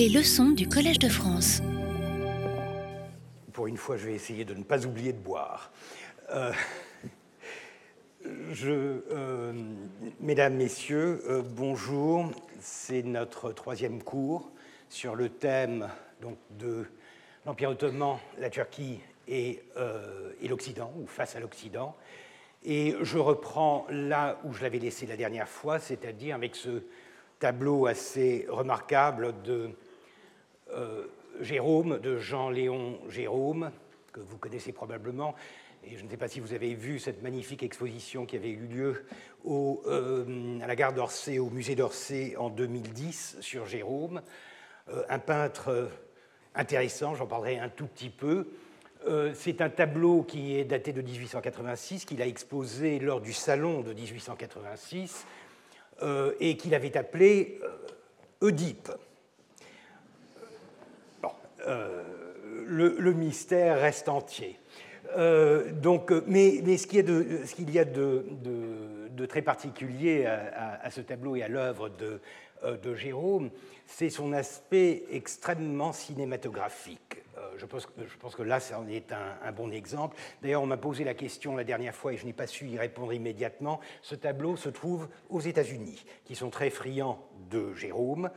[0.00, 1.60] Les leçons du Collège de France.
[3.52, 5.70] Pour une fois, je vais essayer de ne pas oublier de boire.
[6.30, 6.54] Euh,
[8.64, 9.52] euh,
[10.18, 12.30] mesdames, Messieurs, euh, bonjour.
[12.60, 14.50] C'est notre troisième cours
[14.88, 15.86] sur le thème
[16.22, 16.86] donc, de
[17.44, 19.62] l'Empire ottoman, la Turquie et,
[20.48, 21.94] l'Occident, ou face à l'Occident.
[22.64, 26.84] Et je reprends là où je l'avais laissé la dernière fois, c'est-à-dire avec ce
[27.38, 29.68] tableau assez remarquable de
[31.40, 33.70] Jérôme, de Jean-Léon Jérôme,
[34.12, 35.34] que vous connaissez probablement.
[35.84, 38.66] Et je ne sais pas si vous avez vu cette magnifique exposition qui avait eu
[38.66, 39.06] lieu
[39.46, 44.20] euh, à la gare d'Orsay, au musée d'Orsay en 2010 sur Jérôme.
[44.90, 45.88] Euh, un peintre
[46.54, 48.48] intéressant, j'en parlerai un tout petit peu.
[49.32, 53.94] C'est un tableau qui est daté de 1886, qu'il a exposé lors du salon de
[53.94, 55.24] 1886
[56.02, 58.90] euh, et qu'il avait appelé euh, Oedipe.
[61.66, 62.02] Euh,
[62.66, 64.58] le, mystère reste entier.
[65.82, 71.88] donc, mais, ce qu'il y a de, très particulier à, ce tableau et à l'œuvre
[71.88, 73.50] de, Jérôme,
[73.86, 77.22] c'est son aspect extrêmement cinématographique.
[77.40, 80.16] Euh, je pense, je pense, que là, ça en est un, bon exemple.
[80.42, 82.78] D'ailleurs, on m'a posé la question la dernière fois et je n'ai pas su y
[82.78, 83.80] répondre immédiatement.
[84.02, 87.18] Ce tableau se trouve aux États-Unis, qui sont très friands
[87.50, 88.30] de Jérôme,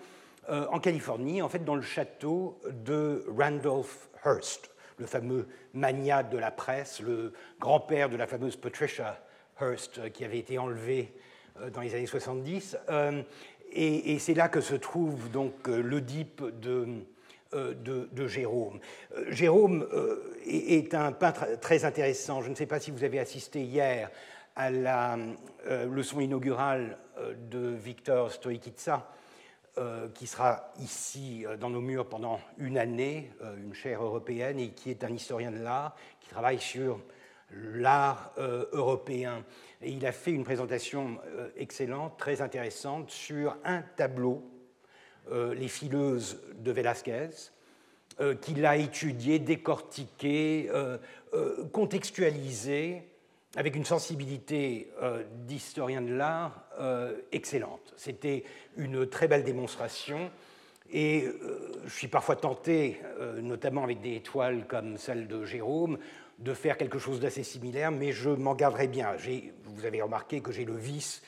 [0.50, 6.38] euh, en Californie, en fait, dans le château de Randolph Hearst, le fameux magnat de
[6.38, 9.20] la presse, le grand-père de la fameuse Patricia
[9.60, 11.14] Hearst, euh, qui avait été enlevée
[11.72, 12.78] dans les années 70.
[13.76, 17.04] Et, c'est là que se trouve donc l'Oedipe de
[17.54, 17.74] euh,
[18.12, 18.80] de, Jérôme.
[19.16, 22.42] Euh, Jérôme euh, est un peintre très intéressant.
[22.42, 24.10] Je ne sais pas si vous avez assisté hier
[24.56, 25.18] à la
[25.90, 26.98] leçon inaugurale
[27.50, 29.10] de Victor Stoïkitsa,
[30.14, 35.04] qui sera ici dans nos murs pendant une année, une chaire européenne, et qui est
[35.04, 37.00] un historien de l'art, qui travaille sur
[37.52, 39.44] l'art européen.
[39.82, 41.18] Et il a fait une présentation
[41.58, 44.44] excellente, très intéressante, sur un tableau
[45.32, 47.30] euh, les fileuses de Velázquez,
[48.20, 50.98] euh, qu'il a étudié, décortiqué, euh,
[51.72, 53.04] contextualisé
[53.56, 54.92] avec une sensibilité
[55.46, 56.63] d'historien de l'art
[57.32, 57.94] excellente.
[57.98, 58.44] C'était
[58.78, 60.32] une très belle démonstration.
[60.92, 61.28] Et
[61.86, 63.00] je suis parfois tenté,
[63.42, 65.98] notamment avec des étoiles comme celle de Jérôme,
[66.40, 69.16] de faire quelque chose d'assez similaire, mais je m'en garderai bien.
[69.66, 71.24] Vous avez remarqué que j'ai le vice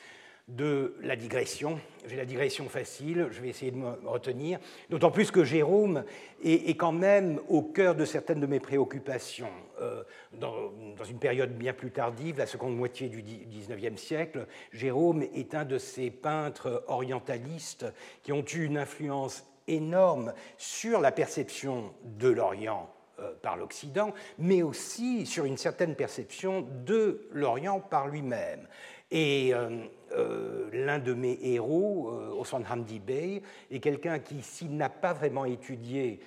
[0.48, 1.80] de la digression.
[2.06, 6.04] J'ai la digression facile, je vais essayer de me retenir, d'autant plus que Jérôme
[6.44, 9.50] est, quand même au cœur de certaines de mes préoccupations.
[9.80, 10.72] Euh, dans,
[11.10, 15.78] une période bien plus tardive, la seconde moitié du XIXe siècle, Jérôme est un de
[15.78, 17.86] ces peintres orientalistes
[18.22, 24.62] qui ont eu une influence énorme sur la perception de l'Orient euh, par l'Occident, mais
[24.62, 28.68] aussi sur une certaine perception de l'Orient par lui-même.
[29.10, 34.76] Et euh, euh, l'un de mes héros, euh, Osman Hamdi Bey, est quelqu'un qui, s'il
[34.76, 36.20] n'a pas vraiment étudié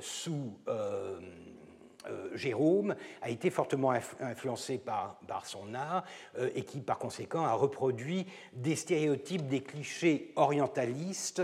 [0.00, 0.52] sous
[2.34, 3.90] Jérôme, a été fortement
[4.20, 6.04] influencé par, par son art
[6.54, 11.42] et qui, par conséquent, a reproduit des stéréotypes, des clichés orientalistes,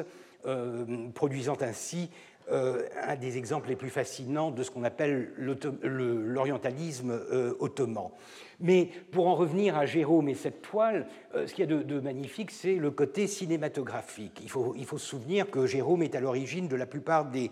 [1.13, 2.09] produisant ainsi
[2.51, 8.11] euh, un des exemples les plus fascinants de ce qu'on appelle l'orientalisme euh, ottoman.
[8.59, 12.01] Mais pour en revenir à Jérôme et cette toile, euh, ce qu'il y a de,
[12.01, 14.41] magnifique, c'est le côté cinématographique.
[14.43, 17.51] Il faut, il faut, se souvenir que Jérôme est à l'origine de la plupart des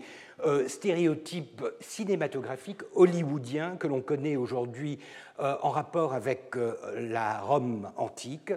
[0.67, 4.97] stéréotypes cinématographiques hollywoodiens que l'on connaît aujourd'hui
[5.37, 6.55] en rapport avec
[6.95, 8.53] la Rome antique.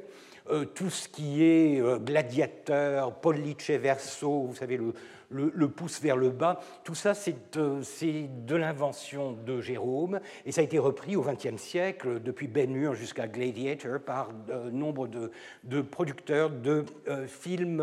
[0.77, 4.95] tout ce qui est gladiateur, pollice verso, vous savez, le,
[5.33, 6.61] le, pouce vers le bas.
[6.85, 7.13] Tout ça,
[7.57, 12.47] euh, c'est de l'invention de Jérôme et ça a été repris au XXe siècle, depuis
[12.47, 17.83] Ben Hur jusqu'à Gladiator, par euh, nombre de, producteurs de euh, films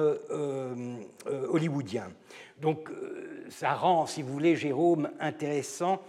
[1.49, 2.11] hollywoodiens.
[2.61, 2.89] Donc
[3.49, 6.02] ça rend, si vous voulez, Jérôme intéressant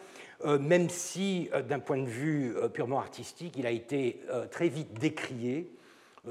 [0.58, 5.80] même si d'un point de vue purement artistique, il a été très vite décrié euh,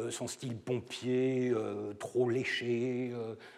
[0.10, 3.12] son style pompier, euh, trop léché,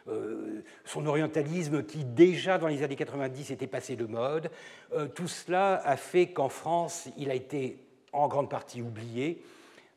[0.07, 4.49] euh, son orientalisme qui déjà dans les années 90 était passé de mode,
[5.15, 7.77] tout cela a fait qu'en France, il a été
[8.13, 9.41] en grande partie oublié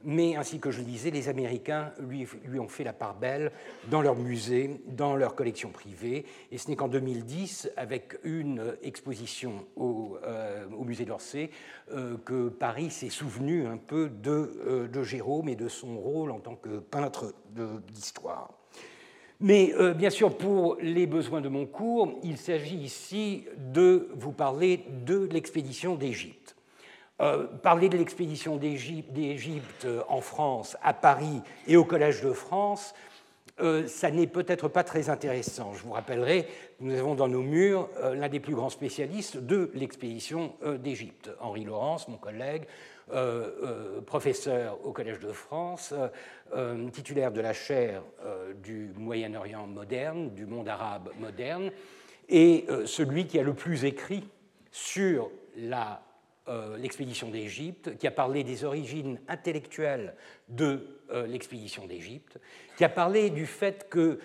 [0.05, 2.27] mais ainsi que je le disais, les Américains lui,
[2.59, 3.53] ont fait la part belle
[3.91, 6.25] dans leurs musées, dans leurs collections privées.
[6.53, 11.51] Et ce n'est qu'en 2010, avec une exposition au, euh, musée d'Orsay,
[11.93, 14.31] euh, que Paris s'est souvenu un peu de,
[14.67, 17.35] euh, de, Jérôme et de son rôle en tant que peintre
[17.93, 18.51] d'histoire.
[19.41, 24.85] Mais bien sûr, pour les besoins de mon cours, il s'agit ici de vous parler
[25.05, 26.54] de l'expédition d'Égypte.
[27.21, 32.95] Euh, parler de l'expédition d'Égypte en France, à Paris et au Collège de France,
[33.61, 35.75] euh, ça n'est peut-être pas très intéressant.
[35.75, 36.49] Je vous rappellerai,
[36.81, 42.09] nous avons dans nos murs l'un des plus grands spécialistes de l'expédition d'Égypte, Henri Laurence,
[42.09, 42.65] mon collègue,
[44.07, 45.95] professeur au Collège de France,
[46.57, 51.73] euh, titulaire de la chaire euh, du Moyen-Orient moderne, du monde arabe moderne,
[52.29, 54.23] et euh, celui qui a le plus écrit
[54.71, 55.33] sur
[56.79, 60.15] l'expédition d'Égypte, qui a parlé des origines intellectuelles
[60.49, 62.39] de l'expédition d'Égypte,
[62.77, 64.19] qui a parlé du fait que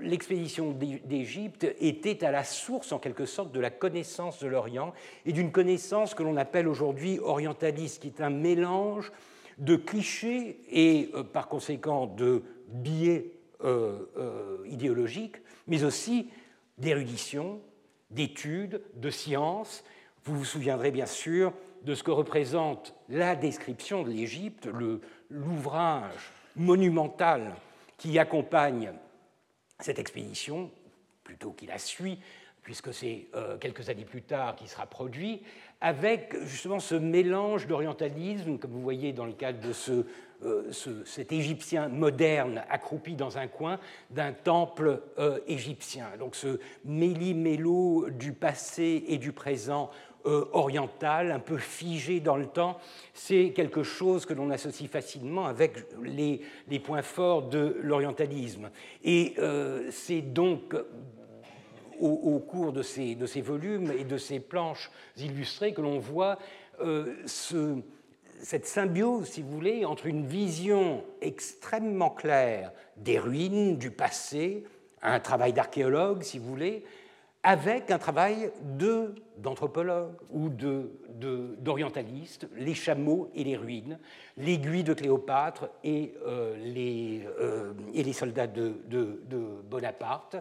[0.00, 4.92] l'expédition d'Égypte était à la source, en quelque sorte, de la connaissance de l'Orient
[5.26, 9.12] et d'une connaissance que l'on appelle aujourd'hui orientaliste, qui est un mélange
[9.58, 13.32] de clichés et euh, par conséquent de biais
[13.64, 15.36] euh, euh, idéologiques,
[15.66, 16.30] mais aussi
[16.78, 17.60] d'érudition,
[18.10, 19.84] d'études, de sciences.
[20.28, 21.54] Vous vous souviendrez bien sûr
[21.84, 24.68] de ce que représente la description de l'Égypte,
[25.30, 27.54] l'ouvrage monumental
[27.96, 28.92] qui accompagne
[29.80, 30.70] cette expédition,
[31.24, 32.18] plutôt qu'il la suit,
[32.60, 33.28] puisque c'est
[33.58, 35.40] quelques années plus tard qu'il sera produit,
[35.80, 39.72] avec justement ce mélange d'orientalisme, comme vous voyez dans le cadre de
[40.44, 40.70] euh,
[41.04, 43.80] cet Égyptien moderne accroupi dans un coin
[44.10, 46.06] d'un temple euh, égyptien.
[46.18, 49.90] Donc ce méli-mélo du passé et du présent
[50.26, 52.78] euh, oriental, un peu figé dans le temps,
[53.14, 56.40] c'est quelque chose que l'on associe facilement avec les,
[56.80, 58.70] points forts de l'orientalisme.
[59.04, 59.34] Et
[59.90, 60.74] c'est donc
[62.00, 66.38] au, cours de ces, de volumes et de ces planches illustrées que l'on voit
[66.80, 67.76] euh, ce,
[68.40, 74.64] cette symbiose, si vous voulez, entre une vision extrêmement claire des ruines, du passé,
[75.02, 76.84] un travail d'archéologue, si vous voulez,
[77.42, 78.50] avec un travail
[79.38, 83.98] d'anthropologue ou d'orientaliste, de, les chameaux et les ruines,
[84.36, 88.74] l'aiguille de Cléopâtre et, euh, les, euh, les soldats de,
[89.70, 90.36] Bonaparte.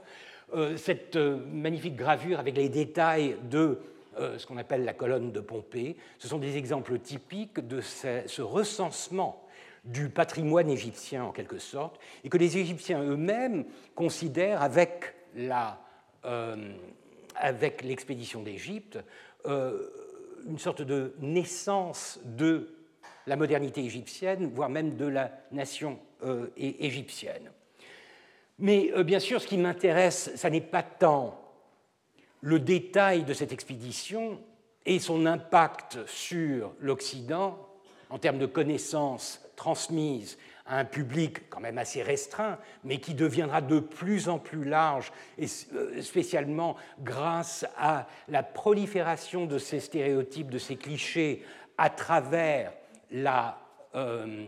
[0.54, 3.80] Euh, cette magnifique gravure avec les détails de
[4.38, 9.44] ce qu'on appelle la colonne de Pompée, ce sont des exemples typiques de ce, recensement
[9.86, 15.14] du patrimoine égyptien en quelque sorte, et que les Égyptiens eux-mêmes considèrent avec
[17.39, 19.00] avec l'expédition d'Égypte,
[19.45, 22.69] une sorte de naissance de
[23.25, 26.00] la modernité égyptienne, voire même de la nation
[26.57, 27.51] égyptienne.
[28.60, 31.39] Mais euh, bien sûr, ce qui m'intéresse, ce n'est pas tant
[32.42, 34.39] le détail de cette expédition
[34.86, 37.57] et son impact sur l'Occident
[38.10, 40.38] en termes de connaissances transmises
[40.69, 45.46] un public quand même assez restreint, mais qui deviendra de plus en plus large, et
[45.74, 51.44] euh, spécialement grâce à la prolifération de ces stéréotypes, de ces clichés
[51.78, 52.74] à travers
[53.12, 53.60] la,
[53.96, 54.46] euh,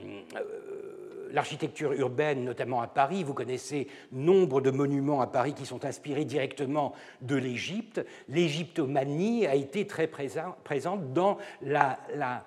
[1.32, 3.24] l'architecture urbaine, notamment à Paris.
[3.24, 8.06] Vous connaissez nombre de monuments à Paris qui sont inspirés directement de l'Égypte.
[8.28, 12.38] L'égyptomanie a été très présente dans la, euh,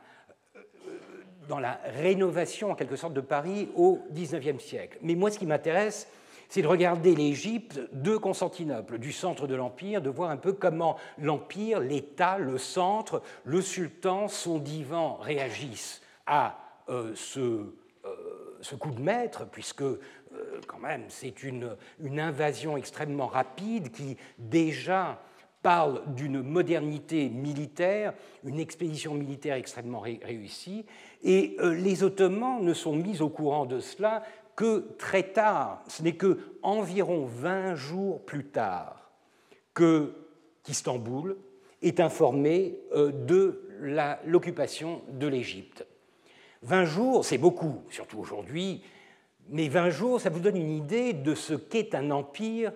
[1.52, 4.96] dans la rénovation, en quelque sorte, de Paris au XIXe siècle.
[5.02, 6.08] Mais moi, ce qui m'intéresse,
[6.48, 10.96] c'est de regarder l'Égypte de Constantinople, du centre de l'Empire, de voir un peu comment
[11.18, 17.66] l'Empire, l'État, le centre, le sultan, son divan réagissent à euh, ce
[18.62, 19.98] ce coup de maître, puisque euh,
[20.66, 21.76] quand même c'est une,
[22.18, 25.20] invasion extrêmement rapide qui déjà
[25.62, 28.14] parle d'une modernité militaire,
[28.44, 30.84] une expédition militaire extrêmement réussie,
[31.22, 34.22] et euh, les Ottomans ne sont mis au courant de cela
[34.56, 35.82] que très tard.
[35.88, 39.10] Ce n'est que environ 20 jours plus tard
[39.74, 40.14] que
[40.62, 41.36] qu'Istanbul
[41.80, 43.62] est informé euh, de
[44.24, 45.86] l'occupation de l'Égypte.
[46.62, 48.82] 20 jours, c'est beaucoup, surtout aujourd'hui,
[49.48, 52.72] mais 20 jours, ça vous donne une idée de ce qu'est un empire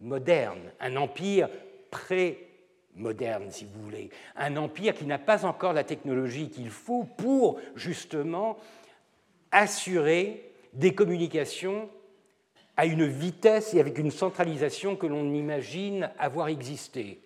[0.00, 1.48] moderne, un empire
[1.90, 7.60] pré-moderne, si vous voulez, un empire qui n'a pas encore la technologie qu'il faut pour
[7.74, 8.56] justement
[9.52, 11.88] assurer des communications
[12.76, 17.20] à une vitesse et avec une centralisation que l'on imagine avoir existé.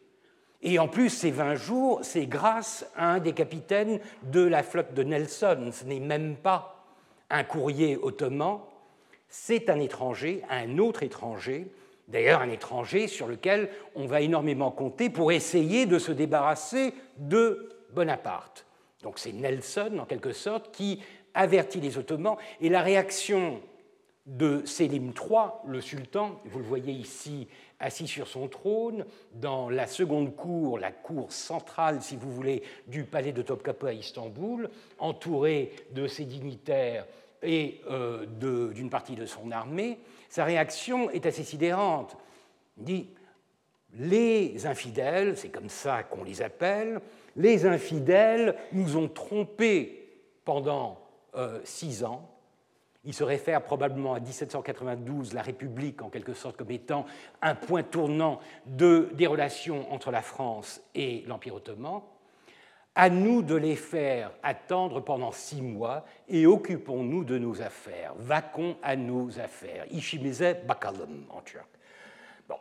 [0.63, 4.95] Et en plus, ces 20 jours, c'est grâce à un des capitaines de la flotte
[4.95, 5.71] de Nelson.
[5.73, 6.87] Ce n'est même pas
[7.29, 8.61] un courrier ottoman,
[9.29, 11.67] c'est un étranger, un autre étranger,
[12.09, 17.71] d'ailleurs un étranger sur lequel on va énormément compter pour essayer de se débarrasser de
[17.93, 18.67] Bonaparte.
[19.03, 21.01] Donc c'est Nelson, en quelque sorte, qui
[21.35, 23.61] avertit les Ottomans, et la réaction
[24.27, 27.47] de Sélim III, le sultan, vous le voyez ici
[27.79, 33.05] assis sur son trône, dans la seconde cour, la cour centrale, si vous voulez, du
[33.05, 37.07] palais de Topkapi à Istanbul, entouré de ses dignitaires
[37.43, 38.25] et euh,
[38.73, 39.99] d'une partie de son armée,
[40.35, 42.17] sa réaction est assez sidérante.
[42.79, 43.11] Il dit
[43.93, 47.01] Les infidèles, c'est comme ça qu'on les appelle,
[47.37, 50.09] les infidèles nous ont trompés
[50.45, 50.99] pendant
[51.37, 52.29] euh, six ans
[53.07, 57.05] il se réfère probablement à 1792, la République en quelque sorte comme étant
[57.43, 62.01] un point tournant de, des relations entre la France et l'Empire ottoman.
[62.97, 68.15] À nous de les faire attendre pendant six mois et occupons-nous de nos affaires.
[68.17, 69.85] Vaquons à nos affaires.
[69.91, 71.67] Ishimize bakalım en turc.
[72.49, 72.55] Bon.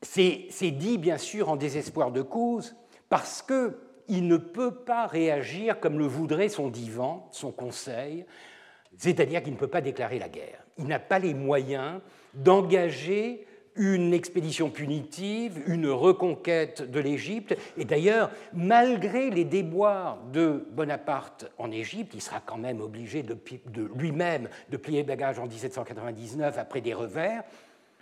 [0.00, 2.76] C'est dit bien sûr en désespoir de cause
[3.10, 8.24] parce qu'il ne peut pas réagir comme le voudrait son divan, son conseil,
[8.96, 10.64] c'est-à-dire qu'il ne peut pas déclarer la guerre.
[10.78, 12.00] Il n'a pas les moyens
[12.32, 13.46] d'engager
[13.78, 17.56] une expédition punitive, une reconquête de l'Égypte.
[17.76, 23.24] Et d'ailleurs, malgré les déboires de Bonaparte en Égypte, il sera quand même obligé
[23.94, 27.44] lui-même de plier bagage en 1799 après des revers.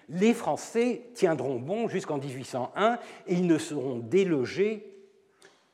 [0.08, 4.92] Les Français tiendront bon jusqu'en 1801 et ils ne seront délogés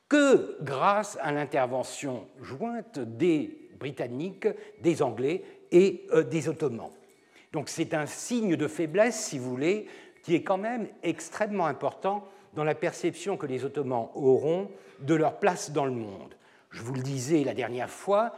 [0.09, 4.47] que grâce à l'intervention jointe des Britanniques,
[4.81, 6.91] des Anglais et euh, des Ottomans.
[7.53, 9.87] Donc c'est un signe de faiblesse, si vous voulez,
[10.23, 14.69] qui est quand même extrêmement important dans la perception que les Ottomans auront
[14.99, 16.35] de leur place dans le monde.
[16.71, 18.35] Je vous le disais la dernière fois,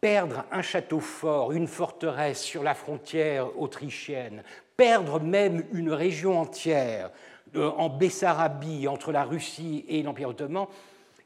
[0.00, 4.42] perdre un château fort, une forteresse sur la frontière autrichienne,
[4.76, 7.10] perdre même une région entière
[7.56, 10.66] euh, en Bessarabie entre la Russie et l'Empire ottoman,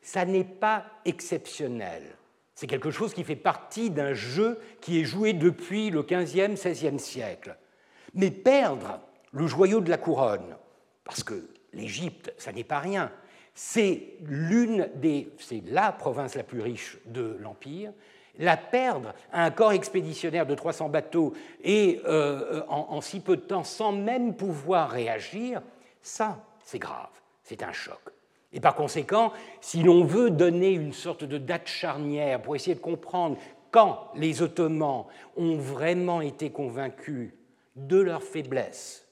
[0.00, 2.02] ça n'est pas exceptionnel.
[2.58, 6.98] C'est quelque chose qui fait partie d'un jeu qui est joué depuis le XVe, XVIe
[6.98, 7.56] siècle.
[8.14, 8.98] Mais perdre
[9.30, 10.56] le joyau de la couronne,
[11.04, 13.12] parce que l'Égypte, ça n'est pas rien,
[13.54, 17.92] c'est l'une des, c'est la province la plus riche de l'Empire,
[18.40, 23.36] la perdre à un corps expéditionnaire de 300 bateaux et euh, en, en si peu
[23.36, 25.62] de temps sans même pouvoir réagir,
[26.02, 27.06] ça, c'est grave,
[27.44, 28.00] c'est un choc.
[28.52, 32.80] Et par conséquent, si l'on veut donner une sorte de date charnière pour essayer de
[32.80, 33.36] comprendre
[33.70, 35.04] quand les Ottomans
[35.36, 37.32] ont vraiment été convaincus
[37.76, 39.06] de leur faiblesse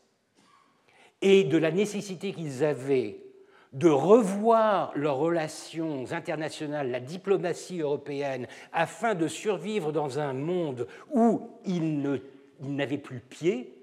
[1.21, 3.21] et de la nécessité qu'ils avaient
[3.73, 11.51] de revoir leurs relations internationales, la diplomatie européenne, afin de survivre dans un monde où
[11.67, 12.21] ils
[12.61, 13.76] n'avaient plus pied,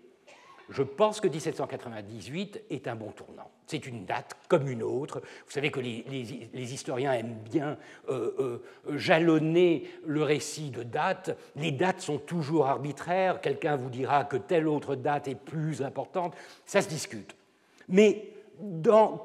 [0.74, 3.50] je pense que 1798 est un bon tournant.
[3.68, 5.22] C'est une date comme une autre.
[5.46, 7.78] Vous savez que les, historiens aiment bien
[8.10, 11.38] euh, euh, jalonner le récit de dates.
[11.56, 13.40] Les dates sont toujours arbitraires.
[13.40, 16.36] Quelqu'un vous dira que telle autre date est plus importante.
[16.66, 17.36] Ça se discute.
[17.88, 18.30] Mais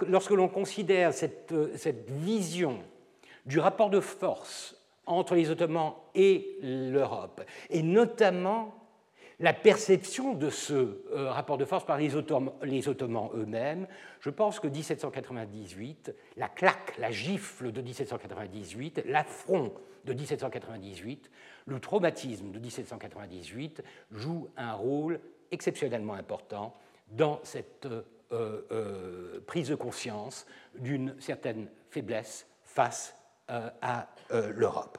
[0.07, 2.79] lorsque l'on considère cette, cette vision
[3.47, 4.77] du rapport de force
[5.07, 8.78] entre les Ottomans et l'Europe, et notamment
[9.41, 10.75] la perception de ce
[11.13, 13.87] euh, rapport de force par les Ottomans, eux-mêmes,
[14.21, 19.73] je pense que 1798, la claque, la gifle de 1798, l'affront
[20.05, 21.31] de 1798,
[21.67, 26.77] le traumatisme de 1798 joue un rôle exceptionnellement important
[27.11, 28.03] dans cette euh,
[28.33, 33.15] euh, prise de conscience d'une certaine faiblesse face
[33.49, 34.99] à l'Europe.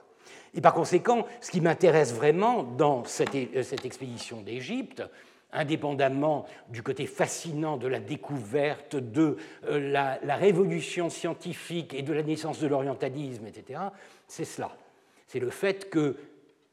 [0.54, 5.04] Et par conséquent, ce qui m'intéresse vraiment dans cette, euh, expédition d'Égypte,
[5.52, 12.24] indépendamment du côté fascinant de la découverte, de euh, la, révolution scientifique et de la
[12.24, 13.80] naissance de l'orientalisme, etc.,
[14.28, 14.72] c'est cela.
[15.28, 16.18] C'est le fait que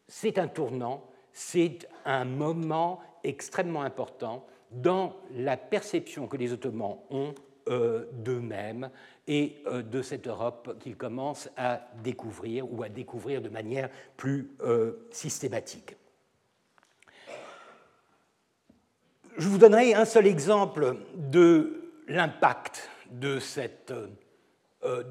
[0.09, 7.35] c'est un tournant, c'est un moment extrêmement important dans la perception que les Ottomans ont
[7.69, 8.91] euh, d'eux-mêmes
[9.29, 14.51] et euh, de cette Europe qu'ils commencent à découvrir ou à découvrir de manière plus
[14.61, 15.97] euh, systématique.
[19.37, 23.93] Je vous donnerai un seul exemple de l'impact de cette,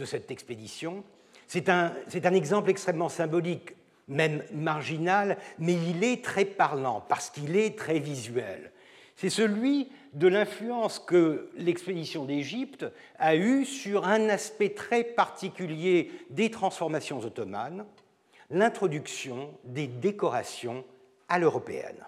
[0.05, 1.03] cette expédition.
[1.45, 1.93] C'est un
[2.34, 3.75] exemple extrêmement symbolique,
[4.07, 8.72] même marginal, mais il est très parlant parce qu'il est très visuel.
[9.15, 12.86] C'est celui de l'influence que l'expédition d'Égypte
[13.17, 17.86] a eue sur un aspect très particulier des transformations ottomanes,
[18.50, 20.84] l'introduction des décorations
[21.29, 22.05] à l'européenne.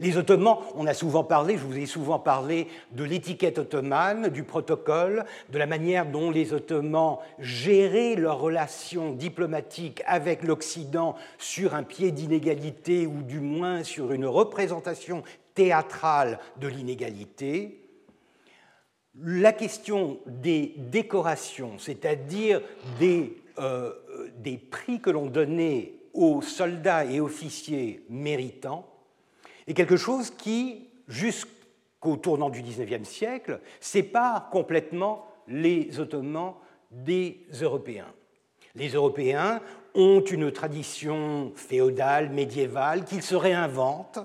[0.00, 4.42] Les Ottomans, on a souvent parlé, je vous ai souvent parlé de l'étiquette ottomane, du
[4.42, 11.84] protocole, de la manière dont les Ottomans géraient leurs relations diplomatiques avec l'Occident sur un
[11.84, 15.22] pied d'inégalité ou du moins sur une représentation
[15.54, 17.80] théâtrale de l'inégalité.
[19.22, 22.60] La question des décorations, c'est-à-dire
[22.98, 23.92] des, euh,
[24.38, 28.88] des prix que l'on donnait aux soldats et officiers méritants,
[29.66, 36.54] est quelque chose qui, jusqu'au tournant du XIXe siècle, sépare complètement les Ottomans
[36.90, 38.12] des Européens.
[38.74, 39.60] Les Européens
[39.94, 44.18] ont une tradition féodale, médiévale, qu'ils se réinventent,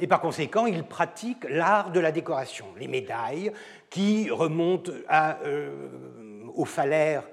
[0.00, 3.52] et par conséquent, ils pratiquent l'art de la décoration, les médailles
[3.90, 4.90] qui remontent
[5.44, 5.70] euh,
[6.54, 7.24] aux phalaires,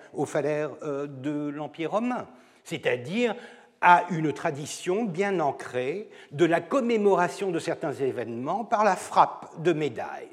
[0.83, 2.27] euh, de l'Empire romain,
[2.65, 3.35] c'est-à-dire
[3.79, 9.71] à une tradition bien ancrée de la commémoration de certains événements par la frappe de
[9.71, 10.27] médailles.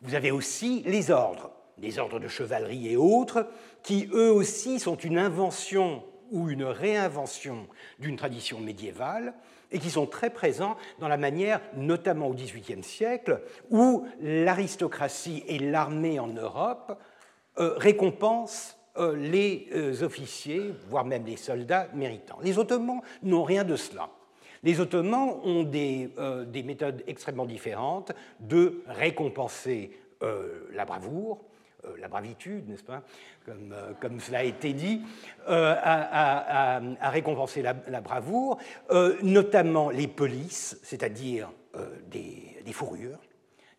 [0.00, 3.48] Vous avez aussi les ordres, les ordres de chevalerie et autres,
[3.82, 7.66] qui eux aussi sont une invention ou une réinvention
[7.98, 9.34] d'une tradition médiévale
[9.74, 15.58] et qui sont très présents dans la manière, notamment au XVIIIe siècle, où l'aristocratie et
[15.58, 16.96] l'armée en Europe
[17.58, 22.38] euh, récompensent euh, les euh, officiers, voire même les soldats méritants.
[22.40, 24.08] Les Ottomans n'ont rien de cela.
[24.62, 26.10] Les Ottomans ont des,
[26.64, 29.90] méthodes extrêmement différentes de récompenser
[30.72, 31.44] la bravoure,
[31.98, 33.02] la bravitude, n'est-ce pas,
[33.44, 35.02] comme, cela a été dit,
[35.46, 38.58] à, récompenser la, bravoure,
[39.22, 41.50] notamment les polices, c'est-à-dire
[42.10, 43.18] des fourrures,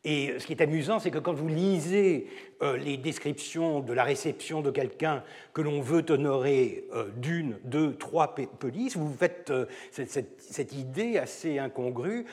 [0.05, 2.27] et ce qui est amusant, c'est que quand vous lisez
[2.62, 7.95] euh, les descriptions de la réception de quelqu'un que l'on veut honorer euh, d'une, deux,
[7.95, 12.25] trois polices, vous faites euh, cette, idée assez incongrue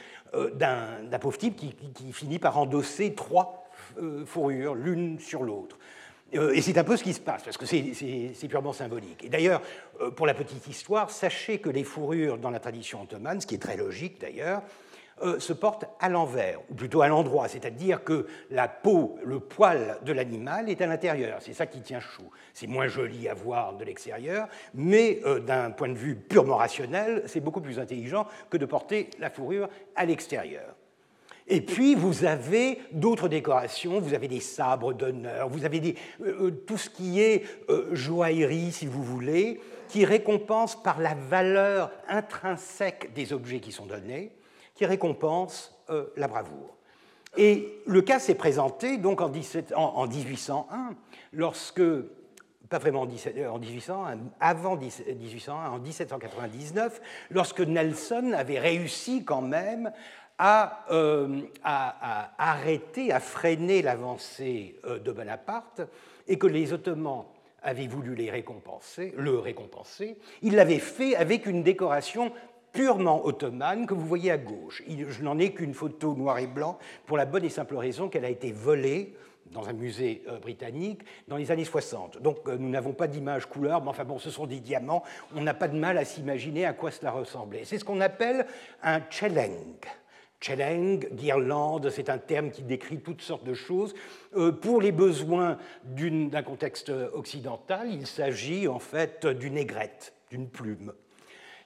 [0.54, 3.62] d'un pauvre type qui, finit par endosser trois
[4.26, 5.78] fourrures l'une sur l'autre.
[6.32, 9.22] Et c'est un peu ce qui se passe, parce que c'est purement symbolique.
[9.25, 9.61] Et d'ailleurs,
[10.16, 13.62] pour la petite histoire, sachez que les fourrures dans la tradition ottomane, ce qui est
[13.62, 14.62] très logique d'ailleurs,
[15.22, 19.99] euh, se porte à l'envers, ou plutôt à l'endroit, c'est-à-dire que la peau, le poil
[20.04, 21.38] de l'animal est à l'intérieur.
[21.40, 22.25] C'est ça qui tient chou.
[22.54, 27.22] C'est moins joli à voir de l'extérieur, mais euh, d'un point de vue purement rationnel,
[27.26, 30.74] c'est beaucoup plus intelligent que de porter la fourrure à l'extérieur.
[31.52, 36.78] Et puis, vous avez d'autres décorations, vous avez des sabres d'honneur, vous avez euh, tout
[36.78, 37.44] ce qui est
[37.92, 44.32] joaillerie, si vous voulez, qui récompense par la valeur intrinsèque des objets qui sont donnés
[44.74, 46.76] qui récompense euh, la bravoure.
[47.36, 50.94] Et le cas s'est présenté donc en, 1801,
[51.32, 51.82] lorsque,
[52.68, 59.92] pas vraiment en 1801, avant 1801, en 1799, lorsque Nelson avait réussi quand même
[60.44, 65.83] à, euh, arrêter, à freiner l'avancée euh, de Bonaparte,
[66.26, 67.26] et que les Ottomans
[67.62, 72.33] avaient voulu le récompenser, il l'avait fait avec une décoration
[72.72, 74.83] purement ottomane que vous voyez à gauche.
[74.88, 76.76] Je n'en ai qu'une photo noir et blanc
[77.07, 79.14] pour la bonne et simple raison qu'elle a été volée
[79.52, 82.20] dans un musée euh, britannique dans les années 60.
[82.20, 85.05] Donc euh, nous n'avons pas d'image couleur, mais enfin bon, ce sont des diamants,
[85.37, 87.62] on n'a pas de mal à s'imaginer à quoi cela ressemblait.
[87.64, 88.46] C'est ce qu'on appelle
[88.83, 89.78] un cheleng.
[90.42, 93.94] Cheleng, guirlande, c'est un terme qui décrit toutes sortes de choses.
[94.37, 100.92] Euh, pour les besoins d'un contexte occidental, il s'agit en fait d'une aigrette, d'une plume.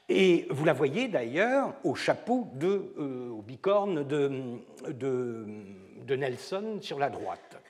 [0.08, 7.10] Et vous la voyez d'ailleurs au chapeau, de, euh, au bicorne de, Nelson sur la
[7.10, 7.60] droite.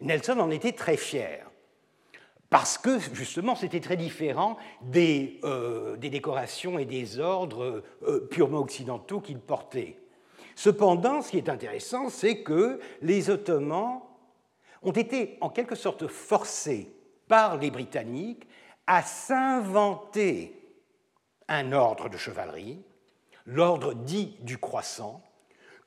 [0.00, 1.48] Nelson en était très fier,
[2.50, 9.20] parce que justement c'était très différent des, euh, décorations et des ordres euh, purement occidentaux
[9.20, 9.96] qu'il portait.
[10.56, 14.00] Cependant, ce qui est intéressant, c'est que les Ottomans
[14.82, 16.92] ont été en quelque sorte forcés
[17.28, 18.46] par les Britanniques
[18.86, 20.60] à s'inventer
[21.48, 22.78] un ordre de chevalerie,
[23.46, 25.22] l'ordre dit du croissant,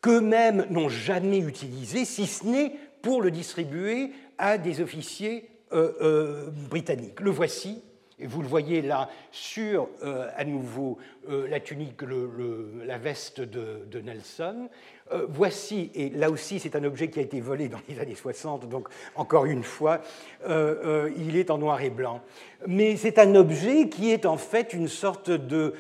[0.02, 6.50] qu'eux-mêmes n'ont jamais utilisé, si ce n'est pour le distribuer à des officiers euh, euh,
[6.70, 7.20] britanniques.
[7.20, 7.84] Le voici,
[8.20, 12.02] et vous le voyez là sur euh, à nouveau la tunique,
[12.86, 14.70] la veste de Nelson.
[15.14, 18.16] Euh, voici, et là aussi c'est un objet qui a été volé dans les années
[18.16, 20.02] 60, donc encore une fois,
[20.48, 22.22] euh, euh, il est en noir et blanc.
[22.68, 25.74] Mais c'est un objet qui est en fait une sorte de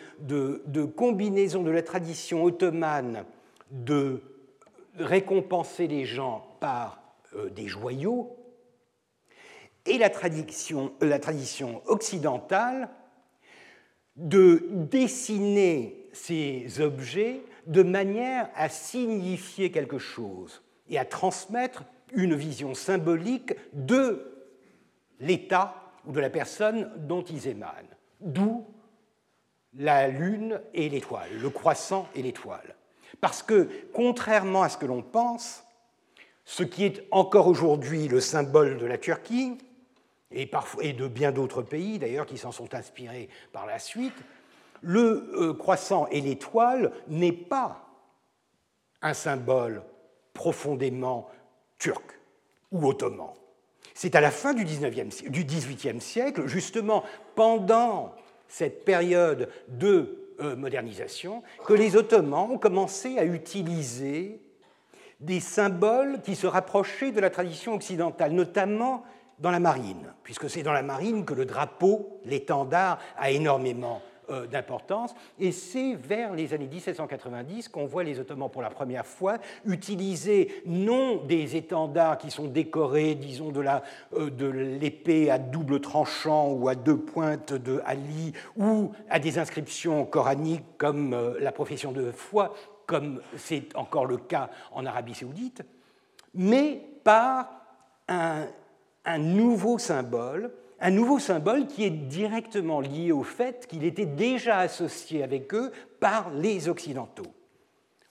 [0.95, 3.26] combinaison de la tradition ottomane
[3.71, 4.21] de
[4.97, 7.02] récompenser les gens par
[7.52, 8.38] des joyaux
[9.88, 12.89] et la tradition, la tradition occidentale
[14.15, 22.73] de dessiner ces objets de manière à signifier quelque chose et à transmettre une vision
[22.73, 24.47] symbolique de
[25.19, 27.71] l'état ou de la personne dont ils émanent.
[28.21, 28.65] D'où
[29.78, 32.76] la lune et l'étoile, le croissant et l'étoile.
[33.21, 35.63] Parce que, contrairement à ce que l'on pense,
[36.45, 39.58] ce qui est encore aujourd'hui le symbole de la Turquie,
[40.31, 40.49] et,
[40.93, 44.15] de bien d'autres pays d'ailleurs qui s'en sont inspirés par la suite,
[44.81, 47.87] le euh, croissant et l'étoile n'est pas
[49.01, 49.83] un symbole
[50.33, 51.29] profondément
[51.79, 52.19] turc
[52.71, 53.29] ou ottoman.
[53.93, 58.13] C'est à la fin du, XVIIIe siècle, justement pendant
[58.47, 64.39] cette période de euh, modernisation, que les Ottomans ont commencé à utiliser
[65.19, 69.03] des symboles qui se rapprochaient de la tradition occidentale, notamment
[69.39, 74.45] dans la marine, puisque c'est dans la marine que le drapeau, l'étendard, a énormément euh,
[74.45, 75.15] d'importance.
[75.39, 80.63] Et c'est vers les années 1790 qu'on voit les Ottomans pour la première fois utiliser
[80.65, 83.63] non des étendards qui sont décorés, disons, de
[84.13, 90.06] euh, l'épée à double tranchant ou à deux pointes de Ali, ou à des inscriptions
[90.06, 92.54] coraniques comme euh, la profession de foi,
[92.86, 95.62] comme c'est encore le cas en Arabie saoudite,
[96.34, 97.47] mais par
[98.10, 98.47] un
[99.17, 105.23] nouveau symbole un nouveau symbole qui est directement lié au fait qu'il était déjà associé
[105.23, 107.33] avec eux par les Occidentaux.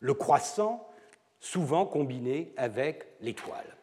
[0.01, 0.89] Le croissant,
[1.41, 3.77] souvent combiné avec l'étoile.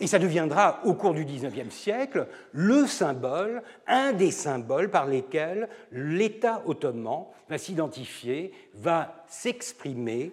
[0.00, 5.68] Et ça deviendra, au cours du XIXe siècle, le symbole, un des symboles par lesquels
[5.90, 10.32] l'État ottoman va s'identifier, va s'exprimer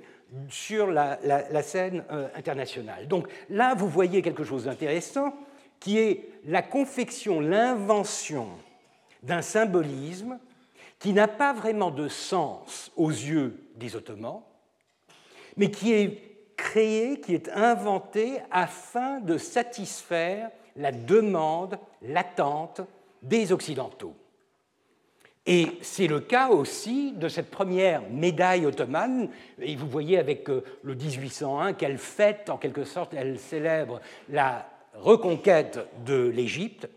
[0.49, 1.17] sur la,
[1.63, 3.07] scène euh, internationale.
[3.07, 5.33] Donc là, vous voyez quelque chose d'intéressant
[5.79, 8.47] qui est la confection, l'invention
[9.23, 10.39] d'un symbolisme
[10.99, 14.41] qui n'a pas vraiment de sens aux yeux des Ottomans,
[15.57, 16.21] mais qui est
[16.55, 22.81] créé, qui est inventé afin de satisfaire la demande, l'attente
[23.21, 24.15] des Occidentaux.
[25.45, 29.29] Et c'est le cas aussi de cette première médaille ottomane.
[29.61, 34.67] Et vous voyez avec euh, le 1801 qu'elle fête, en quelque sorte, elle célèbre la
[35.01, 36.89] reconquête de l'Égypte,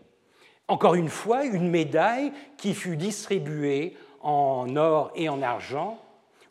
[0.67, 5.99] encore une fois, une médaille qui fut distribuée en or et en argent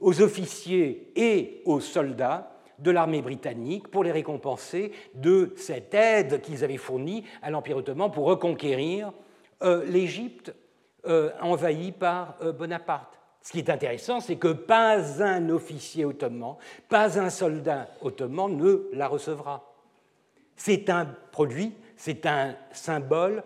[0.00, 6.64] aux officiers et aux soldats de l'armée britannique pour les récompenser de cette aide qu'ils
[6.64, 9.12] avaient fournie à l'Empire ottoman pour reconquérir
[9.62, 10.54] euh, l'Égypte
[11.06, 13.18] euh, envahie par euh, Bonaparte.
[13.42, 16.56] Ce qui est intéressant, c'est que pas un officier ottoman,
[16.88, 19.67] pas un soldat ottoman ne la recevra.
[20.58, 23.42] C'est un produit, c'est un symbole,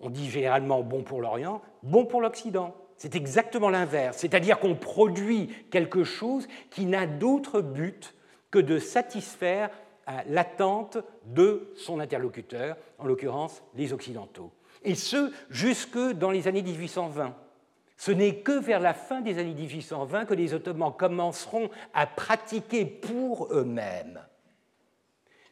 [0.00, 2.74] on dit généralement bon pour l'Orient, bon pour l'Occident.
[2.96, 8.14] C'est exactement l'inverse, c'est-à-dire qu'on produit quelque chose qui n'a d'autre but
[8.50, 9.70] que de satisfaire
[10.28, 14.52] l'attente de son interlocuteur, en l'occurrence les Occidentaux.
[14.82, 17.34] Et ce, jusque dans les années 1820.
[17.96, 22.84] Ce n'est que vers la fin des années 1820 que les Ottomans commenceront à pratiquer
[22.84, 24.20] pour eux-mêmes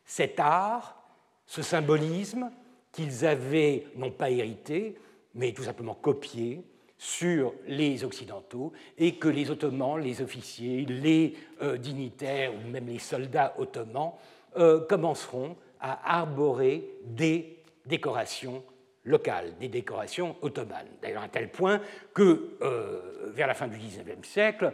[0.05, 1.02] cet art
[1.47, 2.51] ce symbolisme
[2.93, 4.97] qu'ils avaient non pas hérité,
[5.35, 6.63] mais tout simplement copié
[6.99, 13.01] sur les Occidentaux et que les Ottomans, les officiers, les euh, dignitaires ou même les
[13.01, 14.13] soldats ottomans
[14.57, 18.63] euh, commenceront à arborer des décorations
[19.05, 20.87] locales, des décorations ottomanes.
[21.03, 21.81] D'ailleurs, à tel point
[22.15, 24.73] que, euh, vers la fin du XIXe siècle,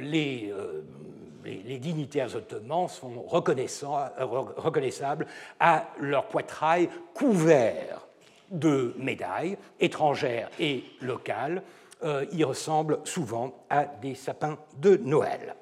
[0.00, 0.52] les
[1.44, 5.26] les, dignitaires ottomans sont reconnaissables
[5.60, 8.06] à leur poitrail couvert
[8.50, 11.62] de médailles étrangères et locales.
[12.02, 15.54] Euh, ils ressemblent souvent à des sapins de Noël.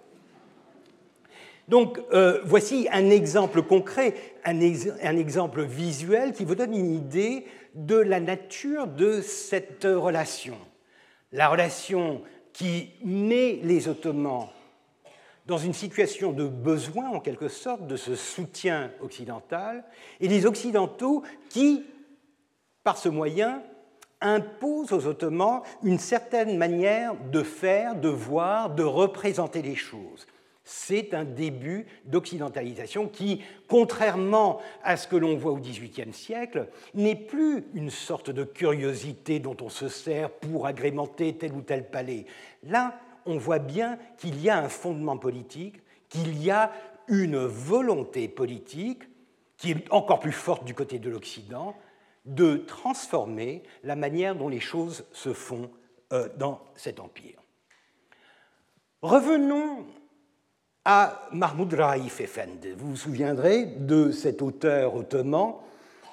[1.68, 7.46] Donc euh, voici un exemple concret, un, un, exemple visuel qui vous donne une idée
[7.74, 10.56] de la nature de cette relation.
[11.30, 12.22] La relation
[12.52, 14.48] qui met les Ottomans
[15.46, 19.84] dans une situation de besoin, en quelque sorte, de ce soutien occidental,
[20.20, 21.84] et les Occidentaux qui,
[22.84, 23.62] par ce moyen,
[24.20, 30.26] imposent aux Ottomans une certaine manière de faire, de voir, de représenter les choses.
[30.64, 37.16] C'est un début d'occidentalisation qui, contrairement à ce que l'on voit au XVIIIe siècle, n'est
[37.16, 42.26] plus une sorte de curiosité dont on se sert pour agrémenter tel ou tel palais.
[42.62, 46.72] Là, on voit bien qu'il y a un fondement politique, qu'il y a
[47.08, 49.02] une volonté politique
[49.56, 51.76] qui est encore plus forte du côté de l'Occident,
[52.24, 55.70] de transformer la manière dont les choses se font
[56.12, 57.40] euh, dans cet empire.
[59.02, 59.84] Revenons
[60.84, 62.72] à Mahmoud Raif Effendi.
[62.76, 65.54] Vous vous souviendrez de cet auteur ottoman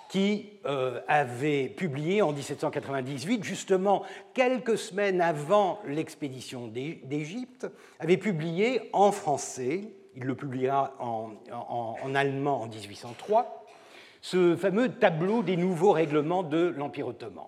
[0.09, 4.03] qui euh, avait publié en 1798, justement
[4.33, 7.67] quelques semaines avant l'expédition d'Égypte,
[7.99, 9.83] avait publié en français,
[10.15, 13.65] il le publiera en, allemand en 1803,
[14.21, 17.45] ce fameux tableau des nouveaux règlements de l'Empire ottoman.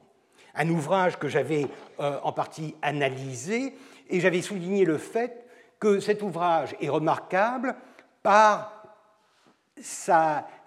[0.54, 1.68] Un ouvrage que j'avais
[2.00, 3.74] euh, en partie analysé
[4.10, 5.41] et j'avais souligné le fait
[5.82, 7.76] que cet ouvrage est remarquable
[8.24, 8.86] par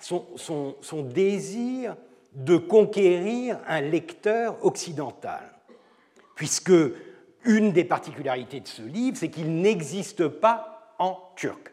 [0.00, 1.96] son, désir
[2.34, 5.54] de conquérir un lecteur occidental,
[6.34, 6.72] puisque
[7.44, 11.72] une des particularités de ce livre, c'est qu'il n'existe pas en turc.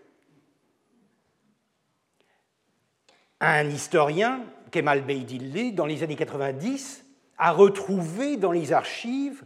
[3.39, 7.03] Un historien, Kemal Beydilli, dans les années 90,
[7.39, 9.43] a retrouvé dans les archives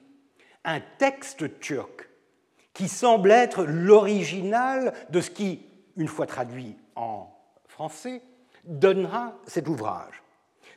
[0.66, 2.10] un texte turc
[2.76, 5.66] qui semble être l'original de ce qui,
[5.98, 7.34] une fois traduit en
[7.68, 8.22] français,
[8.66, 10.22] donnera cet ouvrage.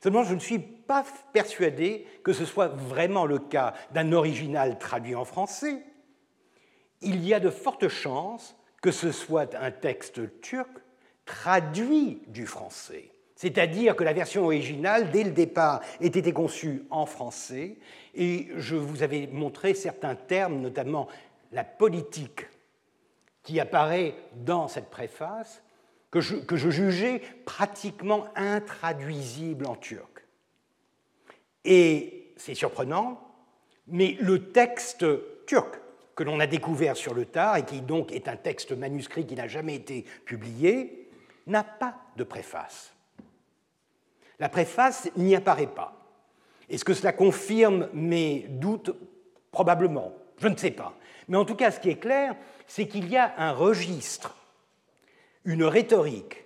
[0.03, 5.17] Seulement, je ne suis pas persuadé que ce soit vraiment le cas d'un original traduit
[5.17, 5.83] en français.
[7.01, 10.71] Il y a de fortes chances que ce soit un texte turc
[11.25, 13.11] traduit du français.
[13.35, 17.77] C'est-à-dire que la version originale, dès le départ, ait été conçue en français,
[18.15, 21.07] et je vous avais montré certains termes, notamment
[21.53, 22.47] la politique,
[23.43, 25.63] qui apparaît dans cette préface,
[26.11, 30.27] que je, jugeais pratiquement intraduisible en turc.
[31.65, 33.21] Et c'est surprenant,
[33.87, 35.05] mais le texte
[35.47, 35.81] turc
[36.15, 39.35] que l'on a découvert sur le tard, et qui donc est un texte manuscrit qui
[39.35, 41.11] n'a jamais été publié,
[41.47, 42.93] n'a pas de préface.
[44.39, 45.95] La préface n'y apparaît pas.
[46.69, 48.91] Est-ce que cela confirme mes doutes?
[49.51, 50.98] Probablement, je ne sais pas.
[51.29, 52.35] Mais en tout cas, ce qui est clair,
[52.67, 54.35] c'est qu'il y a un registre
[55.49, 56.45] une rhétorique,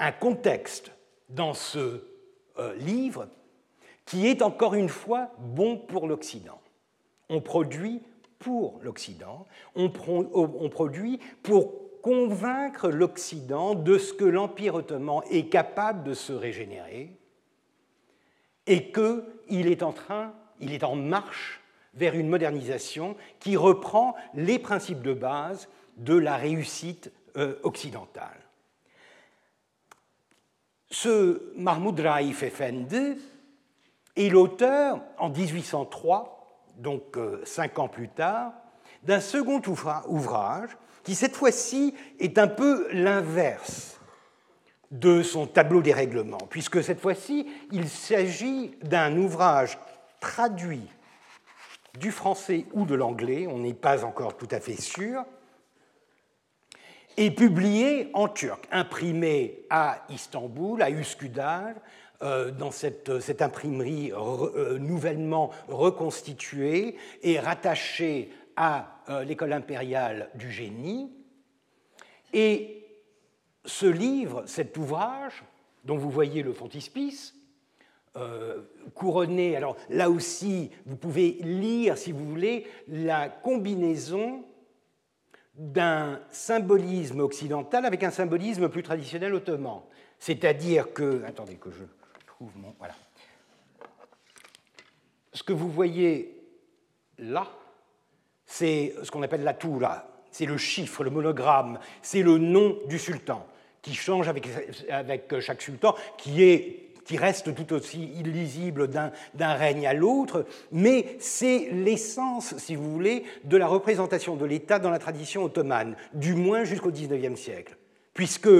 [0.00, 0.90] un contexte
[1.28, 2.04] dans ce
[2.58, 3.28] euh, livre
[4.04, 6.60] qui est encore une fois bon pour l'Occident.
[7.28, 8.02] On produit
[8.40, 9.92] pour l'Occident, on,
[10.34, 17.16] on, produit pour convaincre l'Occident de ce que l'Empire ottoman est capable de se régénérer
[18.66, 21.59] et qu'il est en train, il est en marche
[21.94, 28.38] vers une modernisation qui reprend les principes de base de la réussite euh, occidentale.
[30.90, 33.16] Ce Mahmoud Raif Effendi
[34.16, 38.52] est l'auteur, en 1803, donc euh, cinq ans plus tard,
[39.02, 39.62] d'un second
[40.08, 44.00] ouvrage qui, cette fois-ci, est un peu l'inverse
[44.90, 49.78] de son tableau des règlements, puisque cette fois-ci, il s'agit d'un ouvrage
[50.18, 50.88] traduit
[51.98, 55.24] du français ou de l'anglais, on n'est pas encore tout à fait sûr,
[57.16, 61.74] et publié en turc, imprimé à Istanbul, à Üsküdar,
[62.22, 70.52] euh, dans cette, cette imprimerie euh, nouvellement reconstituée et rattachée à euh, l'école impériale du
[70.52, 71.10] génie.
[72.34, 72.86] Et
[73.64, 75.44] ce livre, cet ouvrage,
[75.84, 77.34] dont vous voyez le frontispice,
[78.94, 84.44] couronné, alors là aussi, vous pouvez lire, si vous voulez, la combinaison
[85.54, 89.82] d'un symbolisme occidental avec un symbolisme plus traditionnel ottoman.
[90.18, 91.22] C'est-à-dire que.
[91.24, 91.84] Attendez que je
[92.26, 92.74] trouve mon.
[92.78, 92.94] Voilà.
[95.32, 96.36] Ce que vous voyez
[97.18, 97.46] là,
[98.46, 99.56] c'est ce qu'on appelle la.
[100.30, 103.46] C'est le chiffre, le monogramme, c'est le nom du sultan,
[103.82, 109.94] qui change avec chaque sultan, qui est qui reste tout aussi illisible d'un règne à
[109.94, 115.44] l'autre, mais c'est l'essence, si vous voulez, de la représentation de l'État dans la tradition
[115.44, 117.76] ottomane, du moins jusqu'au XIXe siècle,
[118.14, 118.50] puisque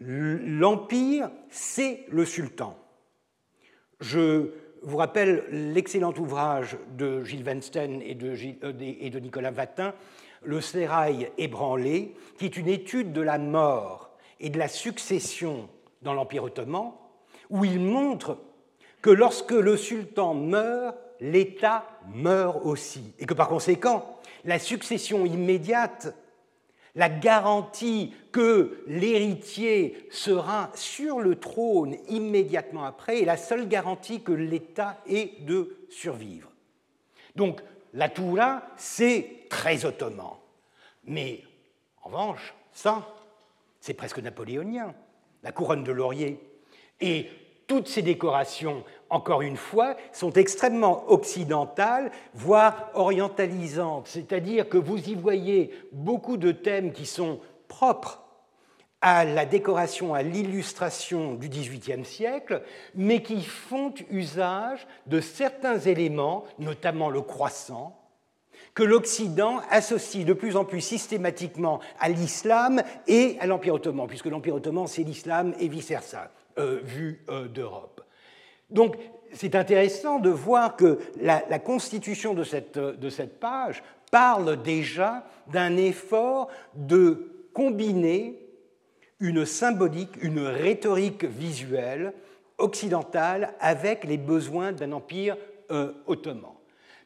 [0.00, 2.76] l'Empire, c'est le sultan.
[4.00, 9.94] Je vous rappelle l'excellent ouvrage de Gilles Wensten et de, euh, et de Nicolas Vatin,
[10.42, 15.68] Le sérail ébranlé, qui est une étude de la mort et de la succession
[16.00, 16.92] dans l'Empire ottoman,
[17.50, 18.38] où il montre
[19.02, 26.14] que lorsque le sultan meurt, l'État meurt aussi, et que par conséquent, la succession immédiate,
[26.94, 34.32] la garantie que l'héritier sera sur le trône immédiatement après, est la seule garantie que
[34.32, 36.50] l'État ait de survivre.
[37.36, 37.60] Donc
[37.94, 40.36] la Toura, c'est très ottoman.
[41.04, 41.42] Mais
[42.02, 43.06] en revanche, ça,
[43.80, 44.94] c'est presque napoléonien,
[45.42, 46.40] la couronne de laurier.
[47.00, 47.28] Et
[47.70, 55.14] toutes ces décorations encore une fois, sont extrêmement occidentales, voire orientalisantes, c'est-à-dire que vous y
[55.14, 58.24] voyez beaucoup de thèmes qui sont propres
[59.00, 62.62] à la décoration, à l'illustration du XVIIIe siècle,
[62.96, 67.96] mais qui font usage de certains éléments, notamment le croissant,
[68.74, 74.26] que l'Occident associe de plus en plus systématiquement à l'islam et à l'Empire ottoman, puisque
[74.26, 78.02] l'Empire ottoman, c'est l'islam et vice-versa, euh, vu euh, d'Europe.
[78.70, 78.96] Donc,
[79.32, 85.76] c'est intéressant de voir que la, constitution de cette, de cette page parle déjà d'un
[85.76, 88.40] effort de combiner
[89.20, 92.12] une symbolique, une rhétorique visuelle
[92.58, 95.36] occidentale avec les besoins d'un empire
[95.70, 96.54] euh, ottoman.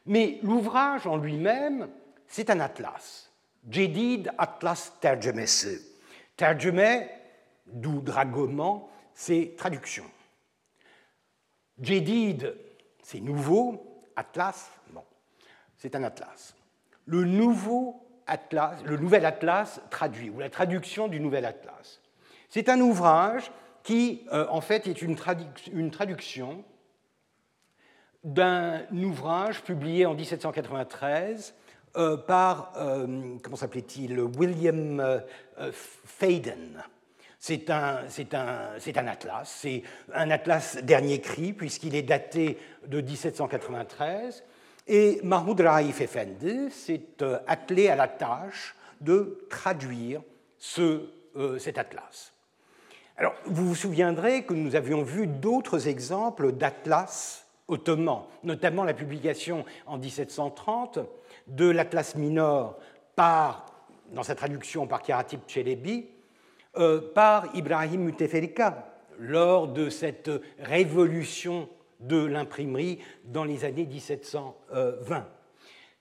[0.05, 1.89] Mais l'ouvrage en lui-même,
[2.27, 3.31] c'est un atlas.
[3.69, 5.79] Jedid Atlas Terjemesi.
[6.37, 7.07] Terjeme,
[7.65, 8.83] d'où dragoman,
[9.15, 10.03] c'est traduction.
[11.81, 12.53] Jedid,
[13.01, 14.03] c'est nouveau.
[14.17, 15.03] Atlas, bon,
[15.77, 16.55] c'est un atlas.
[17.05, 22.01] Le nouveau atlas, le nouvel atlas traduit, ou la traduction du nouvel atlas.
[22.49, 23.51] C'est un ouvrage
[23.83, 25.15] qui, euh, en fait, est une,
[25.91, 26.63] traduction
[28.23, 31.53] d'un ouvrage publié en 1793
[31.97, 35.21] euh, par, euh, comment s'appelait-il, William
[35.71, 36.83] Faden.
[37.47, 37.99] C'est un,
[39.07, 44.43] atlas, c'est un atlas dernier cri, puisqu'il est daté de 1793.
[44.87, 47.03] Et Mahmoud Raif Effendi s'est
[47.45, 50.23] attelé à la tâche de traduire
[50.57, 51.07] ce,
[51.59, 52.33] cet atlas.
[53.15, 59.65] Alors, vous vous souviendrez que nous avions vu d'autres exemples d'atlas ottoman, notamment la publication
[59.85, 60.97] en 1730
[61.45, 62.79] de l'Atlas minor
[63.15, 63.67] par,
[64.13, 66.14] dans sa traduction par Kiratib Chelebi, euh,
[67.13, 75.27] par Ibrahim Muteferika lors de cette révolution de l'imprimerie dans les années 1720.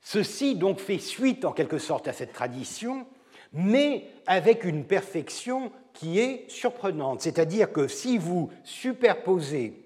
[0.01, 3.07] Ceci donc fait suite en quelque sorte à cette tradition,
[3.53, 7.23] mais avec une perfection qui est surprenante.
[7.23, 9.83] C'est-à-dire que si vous superposez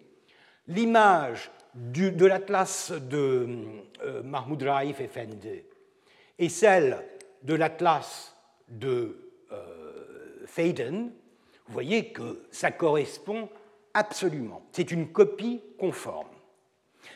[0.67, 3.47] l'image de l'atlas de
[4.03, 5.63] euh, Mahmoud Raif Effendi
[6.39, 7.05] et celle
[7.43, 8.35] de l'atlas
[8.69, 9.28] de euh,
[10.49, 11.11] Faden,
[11.67, 13.49] vous voyez que ça correspond
[13.95, 14.63] absolument.
[14.73, 16.27] C'est une copie conforme.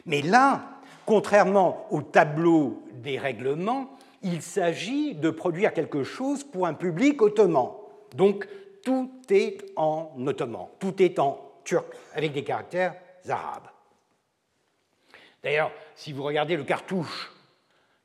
[0.06, 6.74] Mais là, contrairement au tableau des règlements, il s'agit de produire quelque chose pour un
[6.74, 7.70] public ottoman.
[8.14, 8.46] Donc
[8.84, 12.94] tout est en ottoman, tout est en turc, avec des caractères
[13.28, 13.68] arabes.
[15.42, 17.32] D'ailleurs, si vous regardez le cartouche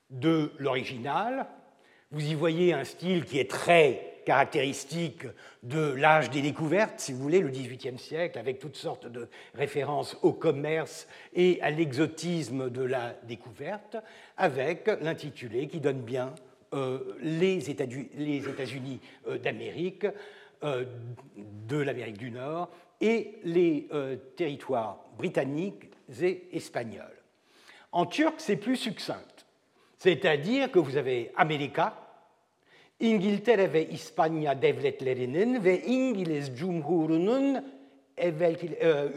[0.09, 1.45] de l'original,
[2.11, 5.23] vous y voyez un style qui est très caractéristique
[5.63, 10.17] de l'âge des découvertes, si vous voulez, le XVIIIe siècle, avec toutes sortes de références
[10.21, 13.95] au commerce et à l'exotisme de la découverte,
[14.35, 16.35] avec l'intitulé qui donne bien
[16.73, 20.05] euh, les États-Unis euh, d'Amérique,
[20.63, 20.83] euh,
[21.37, 23.87] de l'Amérique du Nord et les
[24.35, 25.89] territoires britanniques
[26.21, 27.21] et espagnols.
[27.93, 29.21] En turc, c'est plus succinct.
[29.99, 32.06] C'est-à-dire que vous avez Amerika,
[32.99, 37.65] İngiltere ve İspanya devletlerinin ve İngiliz Cumhurunun
[38.17, 39.11] evvel, e.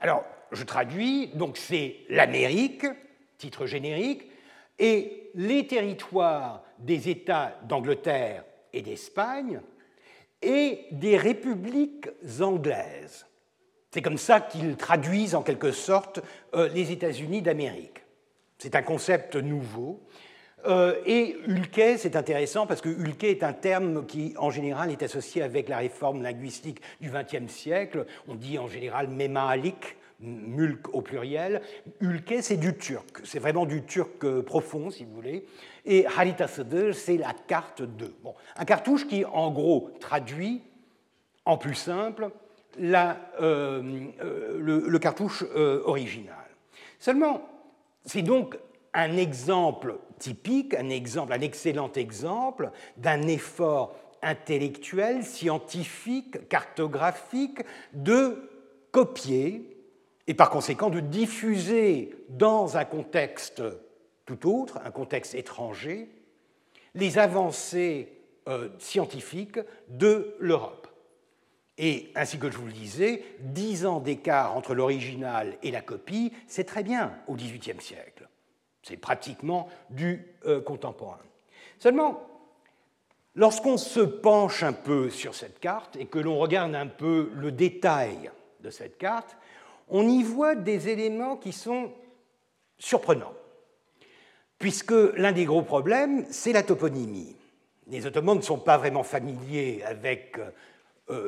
[0.00, 2.84] Alors, je traduis, donc c'est l'Amérique,
[3.38, 4.30] titre générique,
[4.78, 9.60] et les territoires des États d'Angleterre et d'Espagne
[10.40, 12.08] et des républiques
[12.40, 13.26] anglaises.
[13.90, 16.20] C'est comme ça qu'ils traduisent en quelque sorte
[16.54, 18.04] euh, les États-Unis d'Amérique.
[18.58, 20.00] C'est un concept nouveau.
[20.66, 25.02] Euh, et Ulke, c'est intéressant parce que Ulke est un terme qui, en général, est
[25.02, 28.06] associé avec la réforme linguistique du XXe siècle.
[28.26, 31.62] On dit en général Memaalik, mulk au pluriel.
[32.00, 33.20] Ulke, c'est du turc.
[33.24, 35.46] C'est vraiment du turc euh, profond, si vous voulez.
[35.84, 38.12] Et Haritasıdır, c'est la carte de.
[38.22, 40.62] Bon, un cartouche qui, en gros, traduit,
[41.44, 42.30] en plus simple,
[42.80, 45.44] euh, euh, le, cartouche
[45.84, 46.34] original.
[46.98, 47.42] Seulement,
[48.08, 48.58] c'est donc
[48.94, 57.60] un exemple typique, un exemple, un excellent exemple d'un effort intellectuel, scientifique, cartographique
[57.92, 58.50] de
[58.90, 59.76] copier
[60.26, 63.62] et par conséquent de diffuser dans un contexte
[64.24, 66.08] tout autre, un contexte étranger,
[66.94, 68.12] les avancées
[68.78, 70.77] scientifiques de l'Europe.
[71.78, 76.32] Et ainsi que je vous le disais, dix ans d'écart entre l'original et la copie,
[76.46, 78.28] c'est très bien au XVIIIe siècle.
[78.82, 81.20] C'est pratiquement du euh, contemporain.
[81.78, 82.28] Seulement,
[83.38, 87.52] Lorsqu'on se penche un peu sur cette carte et que l'on regarde un peu le
[87.52, 89.36] détail de cette carte,
[89.88, 91.92] on y voit des éléments qui sont
[92.80, 93.34] surprenants,
[94.58, 97.36] puisque l'un des gros problèmes, c'est la toponymie.
[97.86, 100.50] Les Ottomans ne sont pas vraiment familiers avec euh,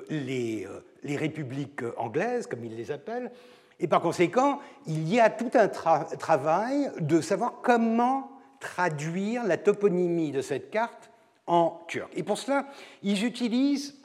[0.08, 3.30] les, euh, les, républiques anglaises, comme ils les appellent,
[3.78, 10.32] et par conséquent, il y a tout un travail de savoir comment traduire la toponymie
[10.32, 11.10] de cette carte
[11.46, 12.10] en turc.
[12.14, 12.66] Et pour cela,
[13.02, 13.96] ils utilisent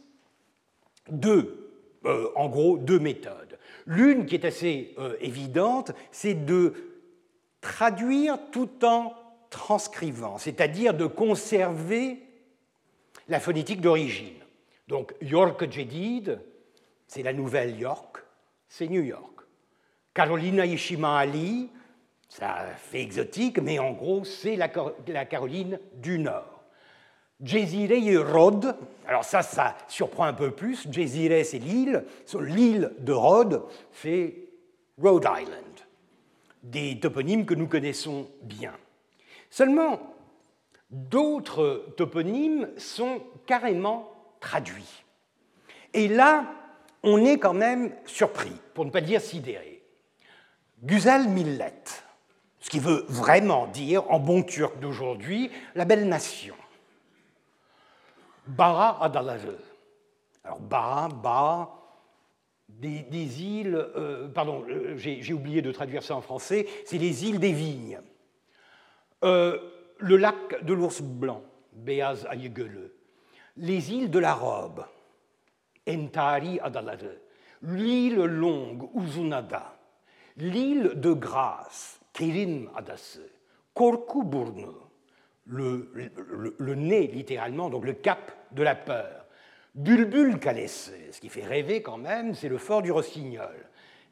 [1.10, 1.72] deux,
[2.06, 3.60] euh, en gros, deux méthodes.
[3.86, 6.74] L'une qui est assez euh, évidente, c'est de
[7.60, 9.14] traduire tout en
[9.50, 12.20] transcrivant, c'est-à-dire de conserver
[13.28, 14.45] la phonétique d'origine.
[14.88, 16.40] Donc York Jedid,
[17.08, 18.18] c'est la nouvelle York,
[18.68, 19.42] c'est New York.
[20.14, 21.70] Carolina Ishima Ali,
[22.30, 26.64] ça fait exotique, mais en gros, c'est la, Caroline du Nord.
[27.44, 28.76] Jezire Rhodes,
[29.08, 30.90] alors ça, ça surprend un peu plus.
[30.90, 32.06] Jezire, c'est l'île.
[32.40, 34.36] L'île de Rhodes, c'est
[35.02, 35.64] Rhode Island.
[36.64, 38.74] Des toponymes que nous connaissons bien.
[39.50, 40.00] Seulement,
[40.90, 45.04] d'autres toponymes sont carrément traduits.
[45.94, 46.46] Et là,
[47.04, 49.84] on est quand même surpris, pour ne pas dire sidéré.
[50.84, 51.84] Güzel Millet,
[52.60, 56.56] ce qui veut vraiment dire, en bon turc d'aujourd'hui, la belle nation.
[58.48, 59.58] Bara Adalazı.
[60.44, 61.72] Alors, Bara, Ba,
[62.70, 67.40] des, îles, euh, pardon, euh, j'ai oublié de traduire ça en français, c'est les îles
[67.40, 68.00] des vignes.
[69.24, 69.58] Euh,
[69.98, 71.42] le lac de l'ours blanc,
[71.74, 72.92] Beyaz Ayegele.
[73.58, 74.86] Les îles de la robe,
[75.88, 77.22] Entari Adalazı.
[77.64, 79.76] L'île longue, Uzunada.
[80.38, 83.22] L'île de grâce, Kirin Adase,
[83.74, 84.68] Korkuburnu,
[85.46, 85.90] le,
[86.58, 89.26] le, nez littéralement, donc le cap de la peur,
[89.74, 93.56] Bulbul Kalesse, ce qui fait rêver quand même, c'est le fort du rossignol,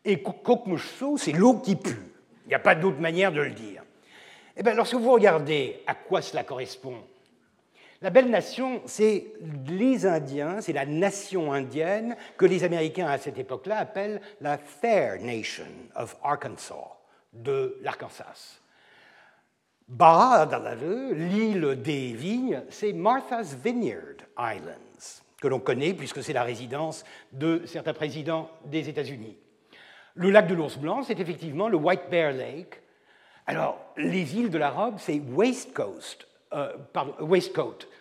[0.05, 2.13] et Kokmushso, c'est l'eau qui pue.
[2.45, 3.83] Il n'y a pas d'autre manière de le dire.
[4.55, 7.03] Eh bien, lorsque vous regardez à quoi cela correspond,
[8.03, 9.27] la belle nation, c'est
[9.65, 15.21] les Indiens, c'est la nation indienne que les Américains à cette époque-là appellent la Fair
[15.21, 15.63] Nation
[15.95, 16.97] of Arkansas,
[17.31, 18.59] de l'Arkansas.
[19.87, 20.75] Baja
[21.13, 27.61] l'île des vignes, c'est Martha's Vineyard Islands, que l'on connaît puisque c'est la résidence de
[27.65, 29.37] certains présidents des États-Unis.
[30.15, 32.81] Le lac de l'ours blanc, c'est effectivement le White Bear Lake.
[33.47, 36.73] Alors, les îles de la robe, c'est Waste Coast, euh,
[37.19, 37.92] Waistcoat euh,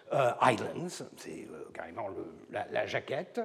[0.43, 2.09] Islands, c'est euh, carrément
[2.51, 3.41] la, jaquette.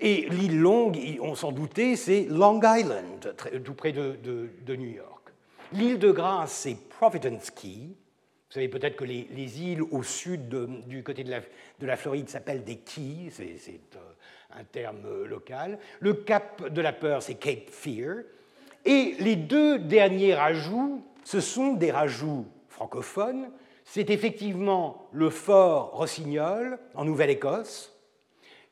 [0.00, 3.34] Et l'île longue, on s'en doutait, c'est Long Island,
[3.64, 5.32] tout près de, New York.
[5.72, 7.88] L'île de grâce, c'est Providence Key.
[8.48, 10.48] Vous savez peut-être que les, îles au sud
[10.86, 13.80] du côté de la, Floride s'appellent des keys, c'est
[14.56, 15.78] un terme local.
[16.00, 18.22] Le cap de la peur, c'est Cape Fear.
[18.84, 23.50] Et les deux derniers rajouts, ce sont des rajouts francophones
[23.90, 27.96] c'est effectivement le fort Rossignol en Nouvelle-Écosse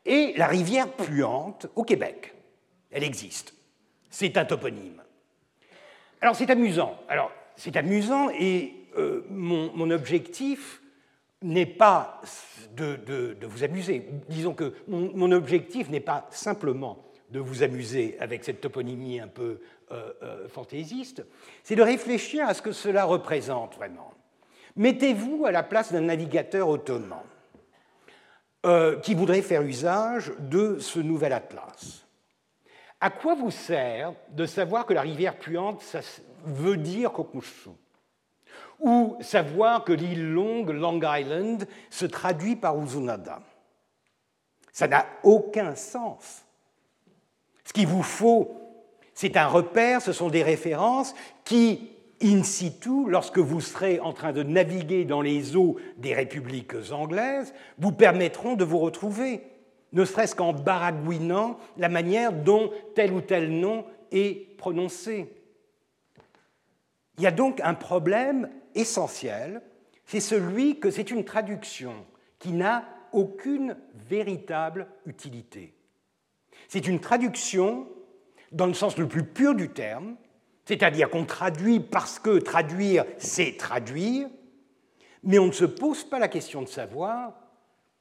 [0.05, 2.35] et la rivière Puante au Québec.
[2.91, 3.55] Elle existe.
[4.11, 5.03] C'est un toponyme.
[6.21, 7.01] Alors c'est amusant.
[7.09, 10.83] Alors c'est amusant et euh, mon, objectif
[11.41, 12.21] n'est pas
[12.77, 14.07] de, vous amuser.
[14.29, 19.61] Disons que mon, objectif n'est pas simplement de vous amuser avec cette toponymie un peu
[19.91, 21.25] euh, euh, fantaisiste,
[21.65, 24.13] c'est de réfléchir à ce que cela représente vraiment.
[24.77, 27.23] Mettez-vous à la place d'un navigateur ottoman
[28.67, 32.05] euh, qui voudrait faire usage de ce nouvel atlas.
[33.01, 36.01] À quoi vous sert de savoir que la rivière puante ça
[36.45, 37.71] veut dire Kokmushu
[38.81, 43.41] Ou savoir que l'île longue, Long Island, se traduit par Uzunada?
[44.73, 46.45] Ça n'a aucun sens.
[47.65, 48.61] Ce qu'il vous faut,
[49.15, 51.15] c'est un repère, ce sont des références
[51.45, 56.75] qui in situ, lorsque vous serez en train de naviguer dans les eaux des républiques
[56.91, 59.43] anglaises, vous permettront de vous retrouver,
[59.93, 65.33] ne serait-ce qu'en baragouinant la manière dont tel ou tel nom est prononcé.
[67.19, 69.63] Il y a donc un problème essentiel,
[70.05, 71.95] c'est celui que c'est une traduction
[72.39, 75.75] qui n'a aucune véritable utilité.
[76.69, 77.89] C'est une traduction,
[78.53, 80.17] dans le sens le plus pur du terme,
[80.67, 84.29] c'est-à-dire qu'on traduit parce que traduire, c'est traduire,
[85.23, 87.33] mais on ne se pose pas la question de savoir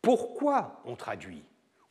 [0.02, 1.44] pourquoi on traduit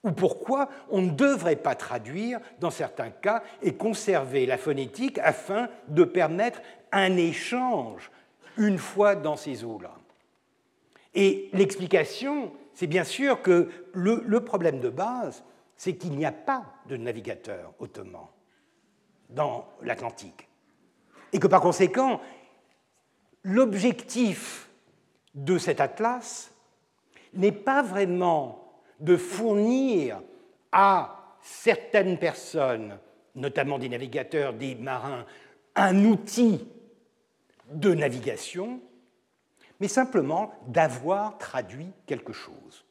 [0.02, 5.68] ou pourquoi on ne devrait pas traduire dans certains cas et conserver la phonétique afin
[5.88, 6.60] de permettre
[6.92, 8.10] un échange
[8.58, 9.94] une fois dans ces eaux-là.
[11.14, 15.44] Et l'explication, c'est bien sûr que le, problème de base,
[15.76, 18.26] c'est qu'il n'y a pas de navigateur ottoman
[19.30, 20.48] dans l'Atlantique.
[21.34, 22.20] Et que par conséquent,
[23.42, 24.70] l'objectif
[25.34, 26.52] de cet atlas
[27.34, 30.22] n'est pas vraiment de fournir
[30.70, 32.98] à certaines personnes,
[33.34, 35.26] notamment des navigateurs, des marins,
[35.74, 36.66] un outil
[37.68, 38.80] de navigation,
[39.80, 42.84] mais simplement d'avoir traduit quelque chose.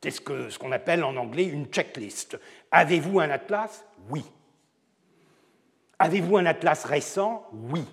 [0.00, 2.38] C'est ce qu'on ce appelle en anglais une checklist.
[2.70, 3.84] Avez-vous un atlas?
[4.08, 4.24] Oui.
[6.00, 7.46] Avez-vous un atlas récent?
[7.52, 7.84] Oui.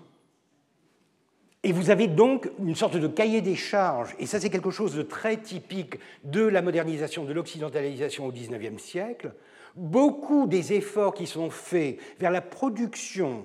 [1.64, 4.96] Et vous avez donc une sorte de cahier des charges, et ça c'est quelque chose
[4.96, 9.34] de très typique de la modernisation, de l'occidentalisation au XIXe siècle.
[9.76, 13.44] Beaucoup des efforts qui sont faits vers la production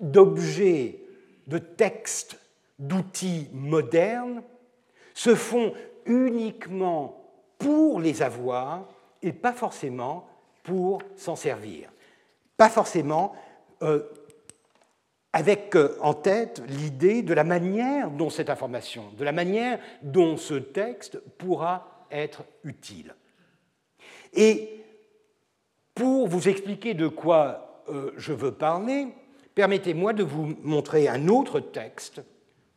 [0.00, 0.98] d'objets
[1.46, 2.40] de textes,
[2.80, 4.42] d'outils modernes,
[5.14, 5.72] se font
[6.06, 7.22] uniquement
[7.58, 8.88] pour les avoir
[9.22, 10.26] et pas forcément
[10.64, 11.91] pour s'en servir.
[12.56, 13.34] Pas forcément
[13.82, 14.02] euh,
[15.32, 20.36] avec euh, en tête l'idée de la manière dont cette information, de la manière dont
[20.36, 23.14] ce texte pourra être utile.
[24.34, 24.84] Et
[25.94, 29.08] pour vous expliquer de quoi euh, je veux parler,
[29.54, 32.22] permettez-moi de vous montrer un autre texte,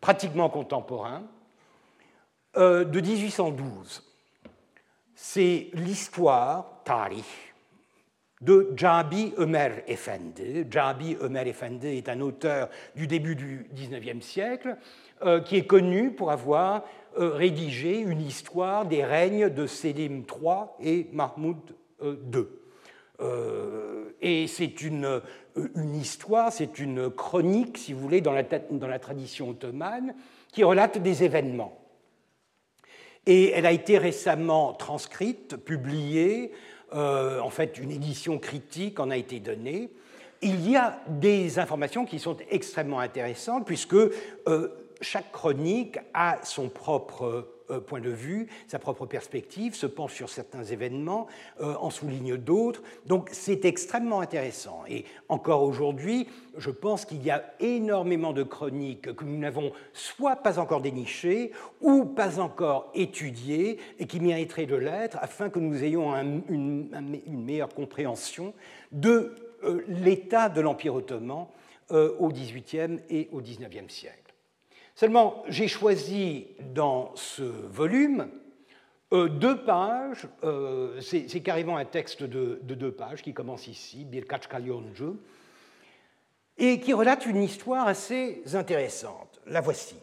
[0.01, 1.23] pratiquement contemporain,
[2.55, 4.01] de 1812.
[5.13, 7.26] C'est l'histoire, Tarih,
[8.46, 10.66] de Jabi Ömer Efendi.
[10.70, 14.78] Jabi Ömer Efendi est un auteur du début du XIXe siècle
[15.24, 16.84] euh, qui est connu pour avoir
[17.18, 21.58] euh, rédigé une histoire des règnes de Selim III et Mahmoud
[22.04, 22.46] II.
[24.22, 25.22] et c'est une,
[25.56, 30.14] une histoire, c'est une chronique, si vous voulez, dans la, dans la tradition ottomane,
[30.52, 31.80] qui relate des événements.
[33.26, 36.52] Et elle a été récemment transcrite, publiée,
[36.96, 39.89] euh, en fait une édition critique en a été donnée.
[40.41, 44.70] Il y a des informations qui sont extrêmement intéressantes, puisque euh,
[45.02, 47.55] chaque chronique a son propre
[47.88, 51.28] point de vue, sa propre perspective, se penche sur certains événements,
[51.61, 52.82] euh, en souligne d'autres.
[53.05, 54.84] Donc c'est extrêmement intéressant.
[54.88, 60.38] Et encore aujourd'hui, je pense qu'il y a énormément de chroniques que nous n'avons soit
[60.38, 61.51] pas encore dénichées
[61.82, 66.89] ou pas encore étudiées et qui mériteraient de l'être afin que nous ayons une,
[67.28, 68.53] meilleure compréhension
[68.91, 71.47] de euh, l'état de l'Empire ottoman
[71.91, 74.24] au XVIIIe et au XIXe siècle.
[74.96, 78.30] Seulement, j'ai choisi dans ce volume
[79.14, 84.08] euh, deux pages, euh, c'est carrément un texte de, deux pages qui commence ici,
[84.50, 85.12] Kalyonju,
[86.58, 89.41] et qui relate une histoire assez intéressante.
[89.46, 89.96] La voici.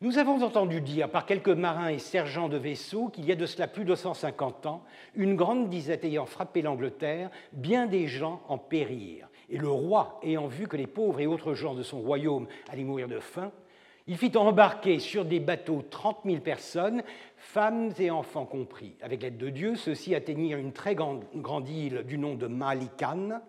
[0.00, 3.46] Nous avons entendu dire par quelques marins et sergents de vaisseaux qu'il y a de
[3.46, 8.58] cela plus de 150 ans, une grande disette ayant frappé l'Angleterre, bien des gens en
[8.58, 9.28] périrent.
[9.50, 12.84] Et le roi, ayant vu que les pauvres et autres gens de son royaume allaient
[12.84, 13.52] mourir de faim,
[14.06, 17.02] il fit embarquer sur des bateaux 30 000 personnes,
[17.36, 18.96] femmes et enfants compris.
[19.02, 21.24] Avec l'aide de Dieu, ceux-ci atteignirent une très grande,
[21.68, 23.40] île du nom de Malikan,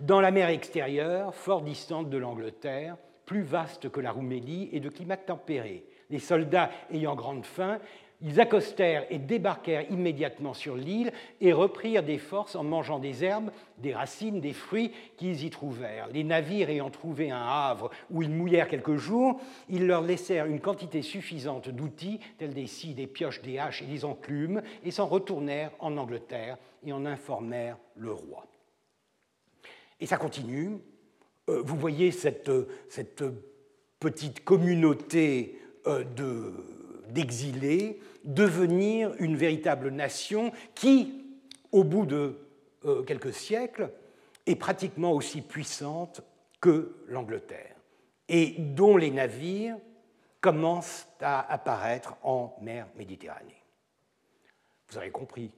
[0.00, 2.96] dans la mer extérieure, fort distante de l'Angleterre,
[3.26, 5.84] plus vaste que la Roumélie et de climat tempéré.
[6.10, 7.78] Les soldats ayant grande faim,
[8.20, 13.50] ils accostèrent et débarquèrent immédiatement sur l'île et reprirent des forces en mangeant des herbes,
[13.78, 16.08] des racines, des fruits qu'ils y trouvèrent.
[16.08, 20.60] Les navires ayant trouvé un havre où ils mouillèrent quelques jours, ils leur laissèrent une
[20.60, 25.06] quantité suffisante d'outils, tels des scies, des pioches, des haches et des enclumes, et s'en
[25.06, 26.56] retournèrent en Angleterre
[26.86, 28.46] et en informèrent le roi.
[30.00, 30.78] Et ça continue.
[31.48, 32.50] Euh, vous voyez cette,
[32.88, 33.24] cette
[34.00, 36.04] petite communauté euh,
[37.14, 41.24] d'exilés devenir une véritable nation qui,
[41.72, 42.38] au bout de
[42.84, 43.90] euh, quelques siècles,
[44.46, 46.22] est pratiquement aussi puissante
[46.60, 47.76] que l'Angleterre
[48.28, 49.76] et dont les navires
[50.40, 53.62] commencent à apparaître en mer Méditerranée.
[54.88, 55.50] Vous avez compris,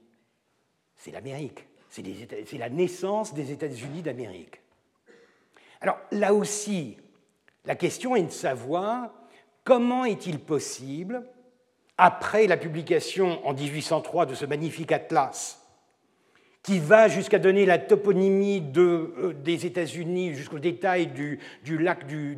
[0.95, 4.61] c'est l'Amérique, c'est la naissance des États-Unis d'Amérique.
[5.81, 6.97] Alors là aussi,
[7.65, 9.11] la question est de savoir
[9.63, 11.23] comment est-il possible
[11.97, 15.61] après la publication en 1803 de ce magnifique atlas,
[16.67, 21.39] qui va jusqu'à donner la toponymie euh, des États-Unis jusqu'au détail du,
[21.77, 22.35] lac du,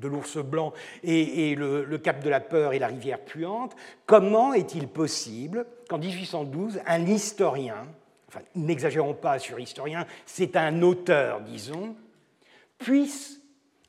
[0.00, 0.72] de l'ours blanc
[1.04, 5.98] et, le, le, cap de la peur et la rivière puante, comment est-il possible qu'en
[5.98, 7.86] 1812, un historien,
[8.26, 11.94] enfin n'exagérons pas sur historien, c'est un auteur, disons,
[12.78, 13.40] puisse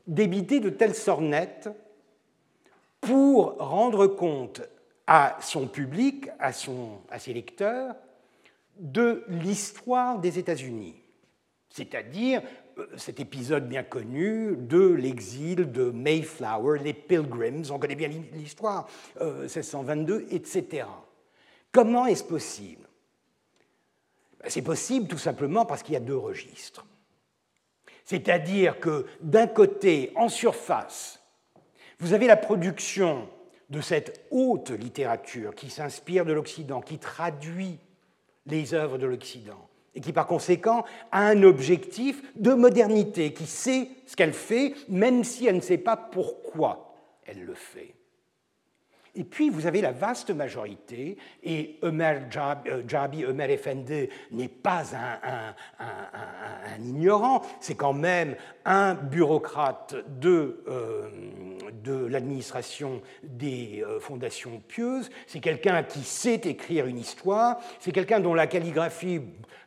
[0.05, 1.69] débiter de telles sornettes
[3.01, 4.61] pour rendre compte
[5.07, 7.95] à son public, à, son, à ses lecteurs,
[8.77, 10.95] de l'histoire des États-Unis,
[11.69, 12.41] c'est-à-dire
[12.77, 18.87] euh, cet épisode bien connu de l'exil de Mayflower, les Pilgrims, on connaît bien l'histoire,
[19.19, 20.85] 1622, euh, etc.
[21.71, 22.87] Comment est-ce possible?
[24.39, 26.85] Ben, C'est possible tout simplement parce qu'il y a deux registres.
[28.05, 31.20] C'est-à-dire que d'un côté, en surface,
[32.01, 33.29] vous avez la production
[33.69, 37.77] de cette haute littérature qui s'inspire de l'Occident, qui traduit
[38.47, 43.87] les œuvres de l'Occident, et qui par conséquent a un objectif de modernité, qui sait
[44.07, 46.95] ce qu'elle fait, même si elle ne sait pas pourquoi
[47.25, 47.93] elle le fait.
[49.13, 52.29] Et puis, vous avez la vaste majorité, et Ömer
[52.87, 55.53] Jabi, Ömer euh, Efendi n'est pas un,
[56.81, 61.09] ignorant, c'est quand même un bureaucrate de, euh,
[61.83, 68.21] de l'administration des euh, fondations pieuses, c'est quelqu'un qui sait écrire une histoire, c'est quelqu'un
[68.21, 69.19] dont la calligraphie,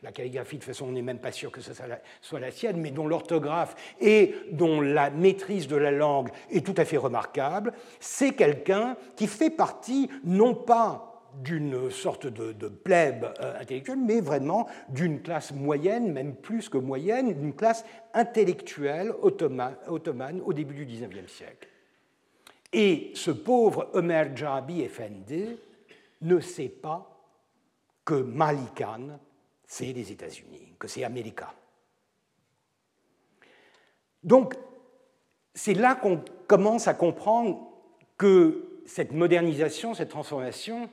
[0.05, 1.73] la calligraphie de toute façon on n'est même pas sûr que ce
[2.21, 6.75] soit la sienne, mais dont l'orthographe et dont la maîtrise de la langue est tout
[6.77, 11.11] à fait remarquable, c'est quelqu'un qui fait partie non pas
[11.43, 17.33] d'une sorte de, plèbe euh, intellectuelle, mais vraiment d'une classe moyenne, même plus que moyenne,
[17.33, 21.69] d'une classe intellectuelle ottomane, au début du XIXe siècle.
[22.73, 25.57] Et ce pauvre Omer Jabi Effendi
[26.21, 27.11] ne sait pas
[28.05, 29.19] que Malikan,
[29.67, 31.53] c'est les États-Unis, que c'est América.
[34.23, 34.55] Donc,
[35.55, 37.61] c'est là qu'on commence à comprendre
[38.17, 40.89] que cette modernisation, cette transformation,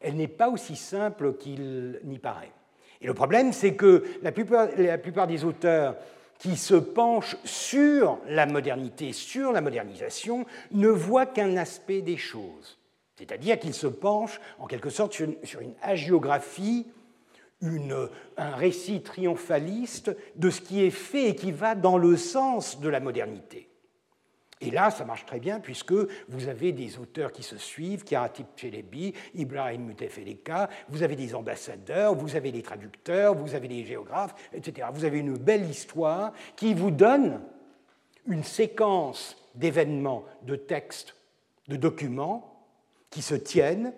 [0.00, 2.52] elle n'est pas aussi simple qu'il n'y paraît.
[3.00, 5.96] Et le problème, c'est que la plupart, des auteurs
[6.38, 12.78] qui se penchent sur la modernité, sur la modernisation, ne voient qu'un aspect des choses.
[13.16, 16.86] C'est-à-dire qu'ils se penchent en quelque sorte sur une, sur une hagiographie,
[18.36, 22.88] un récit triomphaliste de ce qui est fait et qui va dans le sens de
[22.88, 23.68] la modernité.
[24.60, 28.46] Et là, ça marche très bien puisque vous avez des auteurs qui se suivent, Kiaratip
[28.56, 34.34] Chelebi, Ibrahim Mutefeleka, vous avez des ambassadeurs, vous avez des traducteurs, vous avez des géographes,
[34.52, 34.88] etc.
[34.92, 37.42] Vous avez une belle histoire qui vous donne
[38.26, 41.14] une séquence d'événements, de textes,
[41.68, 42.66] de documents
[43.10, 43.92] qui se tiennent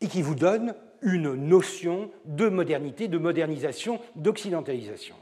[0.00, 0.74] et qui vous donne
[1.04, 5.14] une notion de modernité, de modernisation, d'occidentalisation.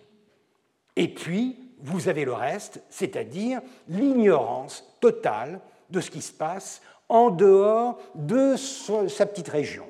[0.97, 5.61] Et puis, vous avez le reste, c'est-à-dire l'ignorance totale
[5.91, 9.87] de ce qui se passe en dehors de sa petite région.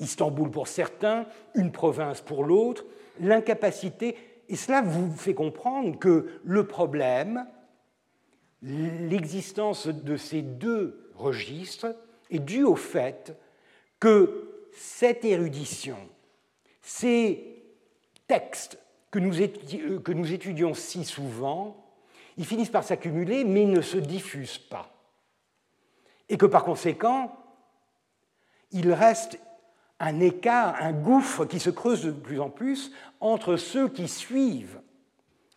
[0.00, 2.84] Istanbul pour certains, une province pour l'autre,
[3.20, 4.16] l'incapacité,
[4.48, 7.46] et cela vous fait comprendre que le problème,
[8.62, 11.94] l'existence de ces deux registres,
[12.30, 13.36] est due au fait
[14.06, 15.98] que cette érudition,
[16.80, 17.60] ces
[18.28, 18.78] textes
[19.16, 21.84] euh, que nous, étudions si souvent,
[22.36, 24.94] ils finissent par s'accumuler, mais ne se diffusent pas.
[26.28, 27.36] Et que par conséquent,
[28.70, 29.40] il reste
[29.98, 34.80] un écart, un gouffre qui se creuse de plus en plus entre ceux qui suivent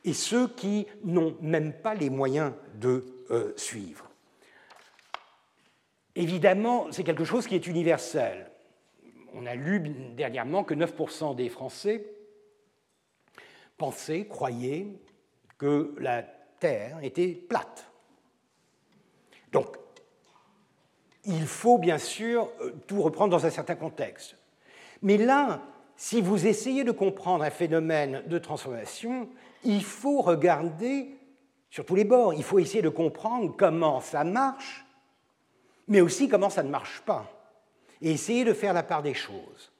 [0.03, 4.08] et ceux qui n'ont même pas les moyens de euh, suivre.
[6.19, 8.51] Évidemment, c'est quelque chose qui est universel.
[9.33, 9.79] On a lu
[10.17, 12.05] dernièrement que 9% des Français
[13.77, 14.87] pensaient, croyaient
[15.57, 16.23] que la
[16.59, 17.89] Terre était plate.
[19.53, 19.77] Donc,
[21.23, 24.35] il faut bien sûr euh, tout reprendre dans un certain contexte.
[25.01, 25.61] Mais là,
[25.95, 29.29] si vous essayez de comprendre un phénomène de transformation,
[29.63, 31.15] il faut regarder
[31.69, 34.85] sur tous les bords, il faut essayer de comprendre comment ça marche,
[35.89, 37.25] mais aussi comment ça ne marche pas,
[38.01, 39.73] et essayer de faire la part des choses.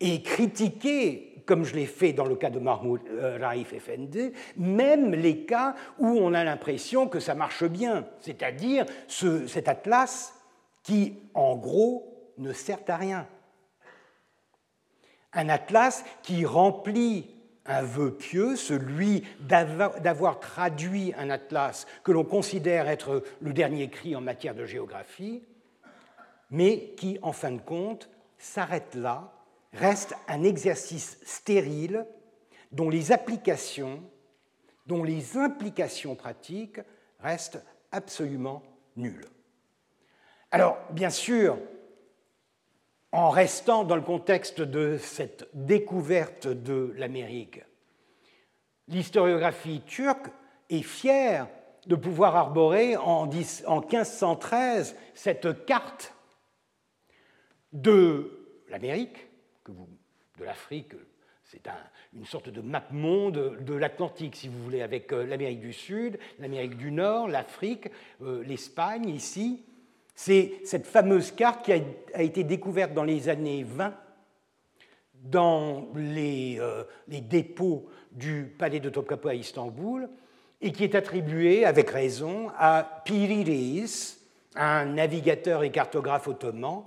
[0.00, 5.14] Et critiquer comme je l'ai fait dans le cas de Mahmoud euh, Raif Effendi, même
[5.14, 10.34] les cas où on a l'impression que ça marche bien, c'est-à-dire cet atlas
[10.82, 13.26] qui, en gros, ne sert à rien.
[15.32, 17.30] Un atlas qui remplit
[17.68, 24.16] un vœu pieux, celui d'avoir traduit un atlas que l'on considère être le dernier cri
[24.16, 25.44] en matière de géographie,
[26.50, 28.08] mais qui, en fin de compte,
[28.38, 29.32] s'arrête là
[29.74, 32.06] reste un exercice stérile
[32.72, 34.02] dont les applications,
[34.86, 36.80] dont les implications pratiques
[37.20, 37.62] restent
[37.92, 38.62] absolument
[38.96, 39.26] nulles.
[40.50, 41.58] Alors, bien sûr,
[43.12, 47.60] en restant dans le contexte de cette découverte de l'Amérique,
[48.86, 50.28] l'historiographie turque
[50.68, 51.48] est fière
[51.86, 56.14] de pouvoir arborer en, 1513 cette carte
[57.72, 59.26] de l'Amérique,
[59.66, 60.94] de l'Afrique,
[61.44, 61.66] c'est
[62.12, 66.18] une sorte de map monde de l'Atlantique, si vous voulez, avec euh, l'Amérique du Sud,
[66.38, 67.88] l'Amérique du Nord, l'Afrique,
[68.20, 69.64] euh, l'Espagne ici.
[70.20, 73.94] C'est cette fameuse carte qui a, été découverte dans les années 20
[75.22, 80.08] dans les, euh, les dépôts du palais de Topkapi à Istanbul
[80.60, 83.84] et qui est attribuée, avec raison, à Piri
[84.56, 86.82] un navigateur et cartographe ottoman,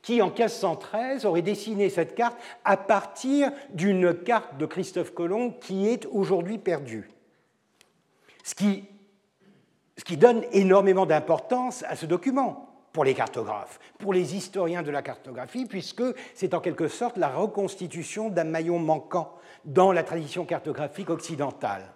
[0.00, 5.86] qui en 1513 aurait dessiné cette carte à partir d'une carte de Christophe Colomb qui
[5.86, 7.10] est aujourd'hui perdue.
[8.42, 14.90] Ce qui donne énormément d'importance à ce document pour les cartographes, pour les historiens de
[14.90, 16.02] la cartographie, puisque
[16.34, 19.34] c'est en quelque sorte la reconstitution d'un maillon manquant
[19.64, 21.92] dans la tradition cartographique occidentale.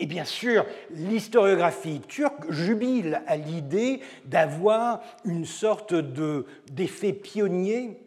[0.00, 8.00] Et bien sûr, l'historiographie turque jubile à l'idée d'avoir une sorte d'effet pionnier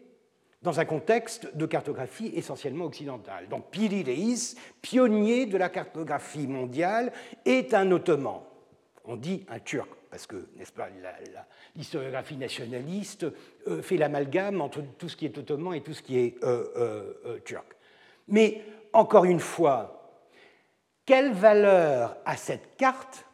[0.62, 3.48] dans un contexte de cartographie essentiellement occidentale.
[3.48, 7.12] Donc Piri Reis, pionnier de la cartographie mondiale,
[7.44, 8.40] est un ottoman.
[9.04, 10.88] On dit un turc, parce que, n'est-ce pas,
[11.74, 13.24] l'historiographie nationaliste
[13.66, 17.14] euh, fait l'amalgame entre tout ce qui est ottoman et tout ce qui est euh,
[17.24, 17.64] euh, turc.
[18.28, 20.20] Mais, encore une fois,
[21.06, 23.24] quelle valeur a cette carte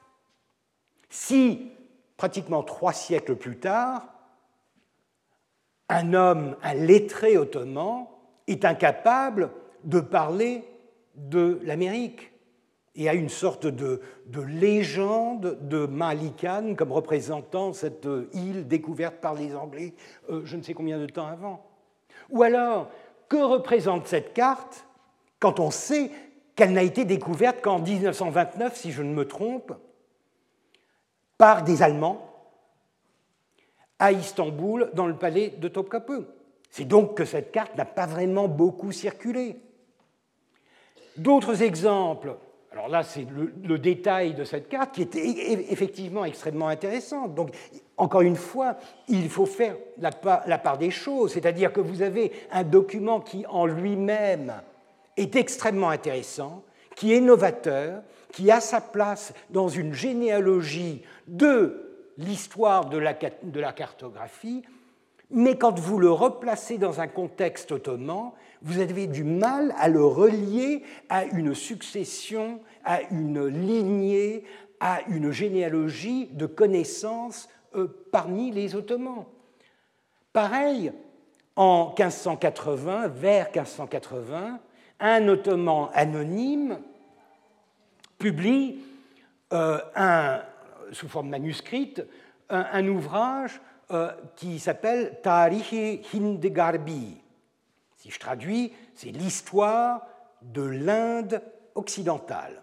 [1.11, 1.73] si,
[2.17, 4.07] pratiquement trois siècles plus tard,
[5.89, 8.07] un homme, un lettré ottoman,
[8.47, 9.51] est incapable
[9.83, 10.63] de parler
[11.17, 12.28] de l'Amérique?
[12.99, 14.01] Et a une sorte de,
[14.47, 19.95] légende de Malikan comme représentant cette île découverte par les Anglais
[20.29, 21.65] euh, je ne sais combien de temps avant.
[22.29, 22.91] Ou alors,
[23.29, 24.85] que représente cette carte
[25.39, 26.11] quand on sait
[26.57, 29.73] qu'elle n'a été découverte qu'en 1929, si je ne me trompe,
[31.39, 32.29] par des Allemands
[34.01, 36.27] à Istanbul, dans le palais de Topkapi?
[36.71, 39.61] C'est donc que cette carte n'a pas vraiment beaucoup circulé.
[41.17, 42.37] D'autres exemples,
[42.79, 43.27] alors là c'est
[43.65, 47.35] le, détail de cette carte qui est effectivement extrêmement intéressante.
[47.35, 47.51] Donc
[47.97, 48.77] encore une fois,
[49.09, 50.13] il faut faire la
[50.59, 54.63] part des choses, c'est-à-dire que vous avez un document qui en lui-même
[55.17, 56.63] est extrêmement intéressant,
[56.95, 58.03] qui est novateur,
[58.33, 64.63] qui a sa place dans une généalogie de l'histoire de la cartographie,
[65.31, 70.05] mais quand vous le replacez dans un contexte ottoman, vous avez du mal à le
[70.05, 74.45] relier à une succession, à une lignée,
[74.81, 79.27] à une généalogie de connaissances euh, parmi les Ottomans.
[80.33, 80.93] Pareil,
[81.55, 84.59] en 1580, vers 1580,
[85.01, 86.79] un ottoman anonyme
[88.19, 88.81] publie
[89.53, 90.41] euh, un,
[90.93, 92.03] sous forme manuscrite
[92.49, 93.61] un, ouvrage
[93.91, 97.21] euh, qui s'appelle Tarihi Hindegarbi.
[97.97, 100.07] Si je traduis, c'est l'histoire
[100.41, 101.43] de l'Inde
[101.75, 102.63] occidentale.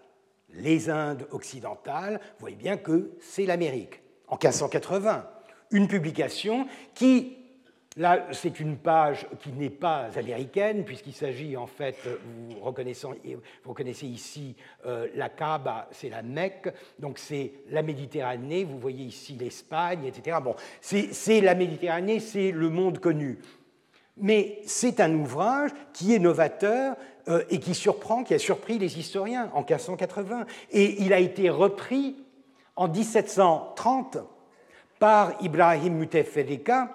[0.56, 5.28] Les Indes occidentales, vous voyez bien que c'est l'Amérique, en 1580.
[5.70, 7.36] Une publication qui
[7.98, 14.54] Là, c'est une page qui n'est pas américaine, puisqu'il s'agit en fait, vous, reconnaissez ici
[14.84, 20.36] euh, la Kaaba, c'est la Mecque, donc c'est la Méditerranée, vous voyez ici l'Espagne, etc.
[20.44, 23.38] Bon, c'est la Méditerranée, c'est le monde connu.
[24.18, 26.96] Mais c'est un ouvrage qui est novateur
[27.28, 30.46] euh, et qui surprend, qui a surpris les historiens en 1580.
[30.70, 32.16] Et il a été repris
[32.76, 34.18] en 1730
[34.98, 36.94] par Ibrahim Mutefrika,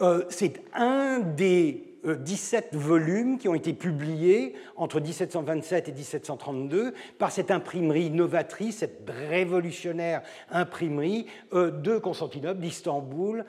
[0.00, 6.94] euh, c'est un des 17 euh, volumes qui ont été publiés entre 1727 et 1732
[7.18, 13.44] par cette imprimerie novatrice, cette révolutionnaire imprimerie euh, de Constantinople, d'Istanbul,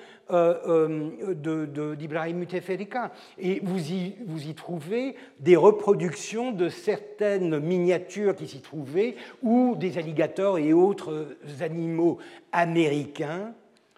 [1.97, 3.11] d'Ibrahim Mutefrika.
[3.37, 9.75] Et vous y, vous y trouvez des reproductions de certaines miniatures qui s'y trouvaient, où
[9.75, 12.17] des alligators et autres animaux
[12.51, 13.53] américains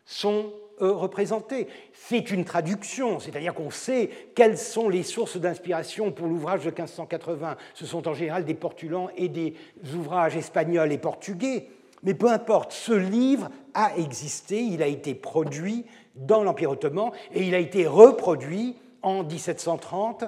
[0.06, 1.68] sont représentés.
[1.94, 7.58] C'est une traduction, c'est-à-dire qu'on sait quelles sont les sources d'inspiration pour l'ouvrage de 1580.
[7.74, 9.54] Ce sont en général des portulans et des
[9.96, 11.70] ouvrages espagnols et portugais.
[12.04, 17.44] Mais peu importe, ce livre a existé, il a été produit dans l'Empire ottoman et
[17.44, 20.26] il a été reproduit en 1730,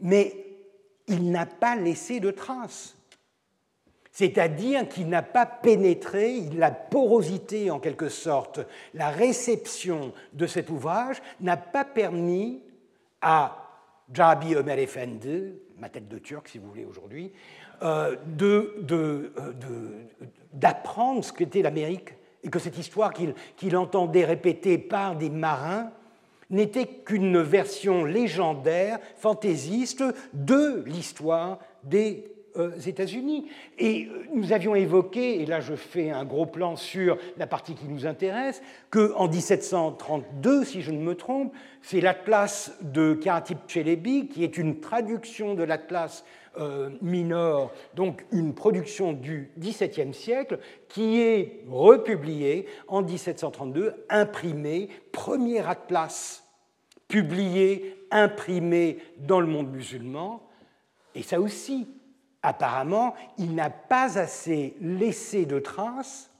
[0.00, 0.34] mais
[1.06, 2.96] il n'a pas laissé de traces
[4.14, 8.60] c'est-à-dire qu'il n'a pas pénétré, la porosité en quelque sorte,
[8.94, 12.62] la réception de cet ouvrage n'a pas permis
[13.20, 13.58] à
[14.12, 17.32] Jabi Ömer Efendi, ma tête de turc si vous voulez aujourd'hui,
[17.82, 18.14] euh,
[20.52, 25.90] d'apprendre de, ce qu'était l'Amérique et que cette histoire qu'il entendait répéter par des marins
[26.50, 30.04] n'était qu'une version légendaire, fantaisiste
[30.34, 32.33] de l'histoire des euh,
[32.86, 33.48] États-Unis.
[33.78, 37.74] Et euh, nous avions évoqué, et là je fais un gros plan sur la partie
[37.74, 41.52] qui nous intéresse, qu'en 1732, si je ne me trompe,
[41.82, 46.24] c'est l'Atlas de Karatip Chelebi, qui est une traduction de l'Atlas
[46.58, 55.66] euh, minor, donc une production du XVIIe siècle, qui est republiée en 1732, imprimée, premier
[55.66, 56.44] atlas
[57.08, 60.42] publié, imprimé dans le monde musulman.
[61.14, 61.88] Et ça aussi,
[62.44, 66.30] apparemment, il n'a pas assez laissé de traces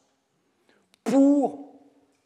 [1.02, 1.74] pour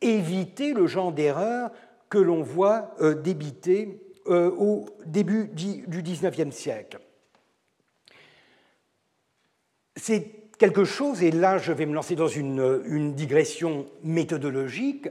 [0.00, 1.70] éviter le genre d'erreur
[2.10, 6.98] que l'on voit euh, débiter euh, au début du XIXe siècle.
[9.96, 15.08] C'est quelque chose, et là je vais me lancer dans une, une digression méthodologique,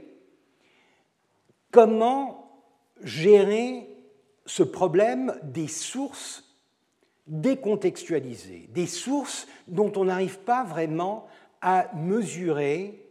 [1.70, 2.50] comment
[3.02, 3.88] gérer
[4.44, 6.47] ce problème des sources
[7.28, 11.26] décontextualisées, des sources dont on n'arrive pas vraiment
[11.60, 13.04] à mesurer,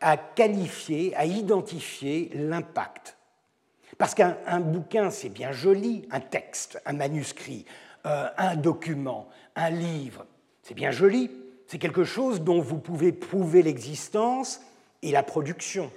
[0.00, 3.16] à qualifier, à identifier l'impact.
[3.98, 7.64] Parce qu'un bouquin, c'est bien joli, un texte, un manuscrit,
[8.06, 10.26] euh, un document, un livre,
[10.62, 11.30] c'est bien joli,
[11.66, 14.60] c'est quelque chose dont vous pouvez prouver l'existence
[15.02, 15.90] et la production.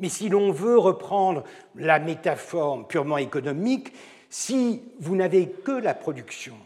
[0.00, 1.44] Mais si l'on veut reprendre
[1.76, 3.92] la métaphore purement économique,
[4.36, 6.56] si vous n'avez que la production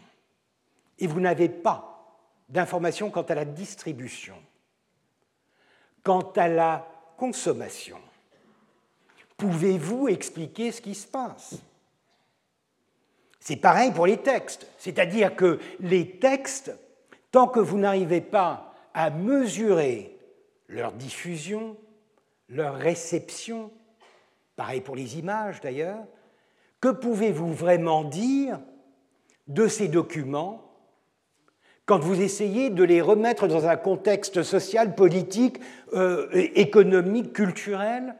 [0.97, 2.17] et vous n'avez pas
[2.49, 4.33] d'informations quant à la distribution,
[6.01, 7.99] quant à la consommation,
[9.37, 11.57] pouvez-vous expliquer ce qui se passe?
[13.39, 16.71] C'est pareil pour les textes, c'est-à-dire que les textes,
[17.29, 20.17] tant que vous n'arrivez pas à mesurer
[20.69, 21.77] leur diffusion,
[22.49, 23.71] leur réception,
[24.55, 26.03] pareil pour les images d'ailleurs,
[26.81, 28.59] que pouvez-vous vraiment dire
[29.47, 30.65] de ces documents
[31.85, 35.59] quand vous essayez de les remettre dans un contexte social, politique,
[35.93, 38.15] euh, économique, culturel?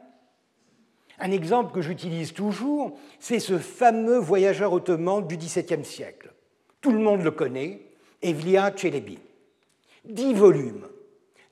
[1.20, 6.32] Un exemple que j'utilise toujours, c'est ce fameux voyageur ottoman du XVIIe siècle.
[6.80, 7.82] Tout le monde le connaît,
[8.22, 9.18] Evlia Çelebi.
[10.04, 10.88] Dix volumes,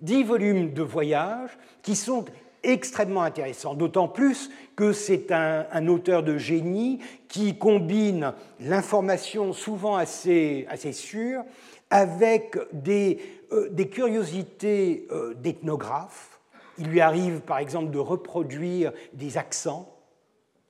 [0.00, 2.24] dix volumes de voyages qui sont
[2.68, 10.66] extrêmement intéressant, d'autant plus que c'est un, auteur de génie qui combine l'information souvent assez,
[10.68, 11.42] assez sûre
[11.90, 13.18] avec des,
[13.52, 16.38] euh, des curiosités euh, d'ethnographes.
[16.78, 19.96] Il lui arrive par exemple de reproduire des accents,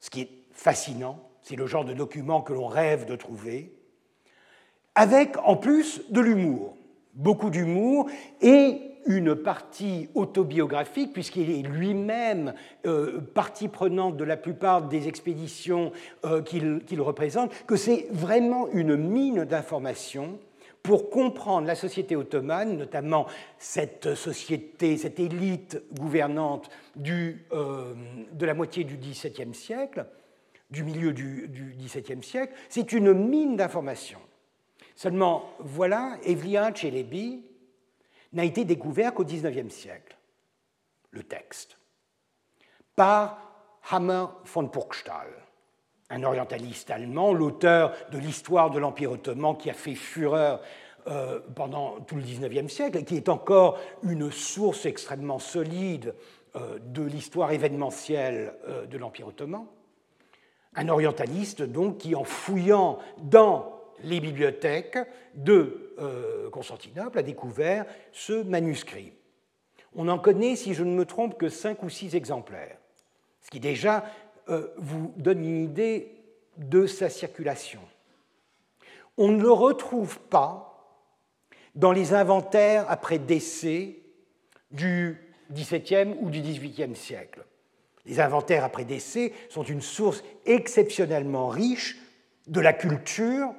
[0.01, 3.73] ce qui est fascinant, c'est le genre de document que l'on rêve de trouver,
[4.95, 6.77] avec en plus de l'humour,
[7.15, 8.09] beaucoup d'humour,
[8.41, 12.55] et une partie autobiographique, puisqu'il est lui-même
[12.87, 15.91] euh, partie prenante de la plupart des expéditions
[16.25, 20.39] euh, qu'il représente, que c'est vraiment une mine d'informations
[20.83, 23.27] pour comprendre la société ottomane, notamment
[23.59, 27.95] cette société, cette élite gouvernante du, euh,
[28.33, 30.07] de la moitié du XVIIe siècle,
[30.71, 34.21] du milieu du, XVIIe siècle, c'est une mine d'informations.
[34.95, 37.43] Seulement, voilà, Evliya Çelebi,
[38.33, 40.17] n'a été découvert qu'au XIXe siècle,
[41.11, 41.79] le texte,
[42.95, 43.39] par
[43.91, 45.29] Hammer von Purgstall,
[46.11, 50.61] un orientaliste allemand, l'auteur de l'histoire de l'Empire ottoman qui a fait fureur
[51.07, 56.15] euh, pendant tout le XIXe siècle et qui est encore une source extrêmement solide
[56.57, 59.67] euh, de l'histoire événementielle euh, de l'Empire ottoman.
[60.75, 64.99] Un orientaliste donc qui, en fouillant dans les bibliothèques
[65.35, 69.13] de euh, Constantinople a découvert ce manuscrit.
[69.95, 72.79] On en connaît, si je ne me trompe, que cinq ou six exemplaires,
[73.41, 74.05] ce qui déjà
[74.49, 76.13] euh, vous donne une idée
[76.57, 77.81] de sa circulation.
[79.17, 80.69] On ne le retrouve pas
[81.75, 83.97] dans les inventaires après décès
[84.71, 85.17] du
[85.53, 87.45] XVIIe ou du XVIIIe siècle.
[88.05, 91.99] Les inventaires après décès sont une source exceptionnellement riche
[92.47, 93.55] de la culture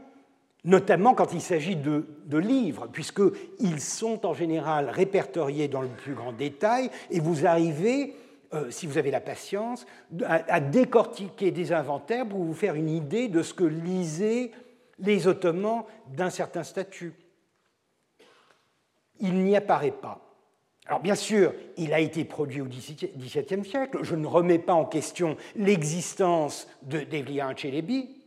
[0.66, 2.06] notamment quand il s'agit de,
[2.38, 8.16] livres, puisqu'ils sont en général répertoriés dans le plus grand détail, et vous arrivez,
[8.54, 9.86] euh, si vous avez la patience,
[10.26, 14.52] à, décortiquer des inventaires pour vous faire une idée de ce que lisaient
[15.00, 17.14] les Ottomans d'un certain statut.
[19.20, 20.26] Il n'y apparaît pas.
[20.88, 24.86] Alors bien sûr, il a été produit au XVIIe siècle, je ne remets pas en
[24.86, 28.19] question l'existence de d'Evliya Çelebi,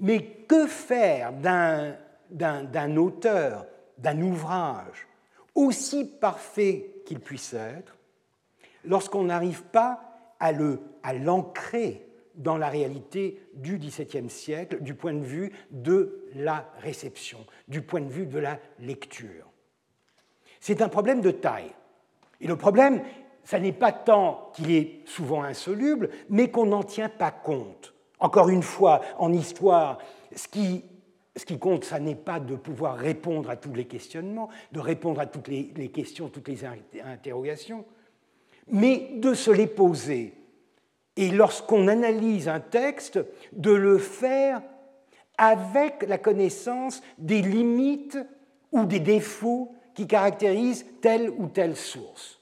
[0.00, 3.66] Mais que faire d'un auteur,
[3.98, 5.08] d'un ouvrage,
[5.54, 7.96] aussi parfait qu'il puisse être,
[8.84, 10.00] lorsqu'on n'arrive pas
[10.40, 10.52] à
[11.12, 17.82] l'ancrer dans la réalité du XVIIe siècle du point de vue de la réception, du
[17.82, 19.50] point de vue de la lecture?
[20.60, 21.72] C'est un problème de taille.
[22.40, 23.02] Et le problème,
[23.42, 27.94] ça n'est pas tant qu'il est souvent insoluble, mais qu'on n'en tient pas compte.
[28.20, 29.98] Encore une fois, en histoire,
[30.34, 35.20] ce qui, compte, ça n'est pas de pouvoir répondre à tous les questionnements, de répondre
[35.20, 36.64] à toutes les, les questions, toutes les
[37.04, 37.84] interrogations,
[38.68, 40.34] mais de se les poser
[41.18, 43.18] et lorsqu'on analyse un texte,
[43.52, 44.62] de le faire
[45.36, 48.18] avec la connaissance des limites
[48.70, 52.40] ou des défauts qui caractérisent telle ou telle source.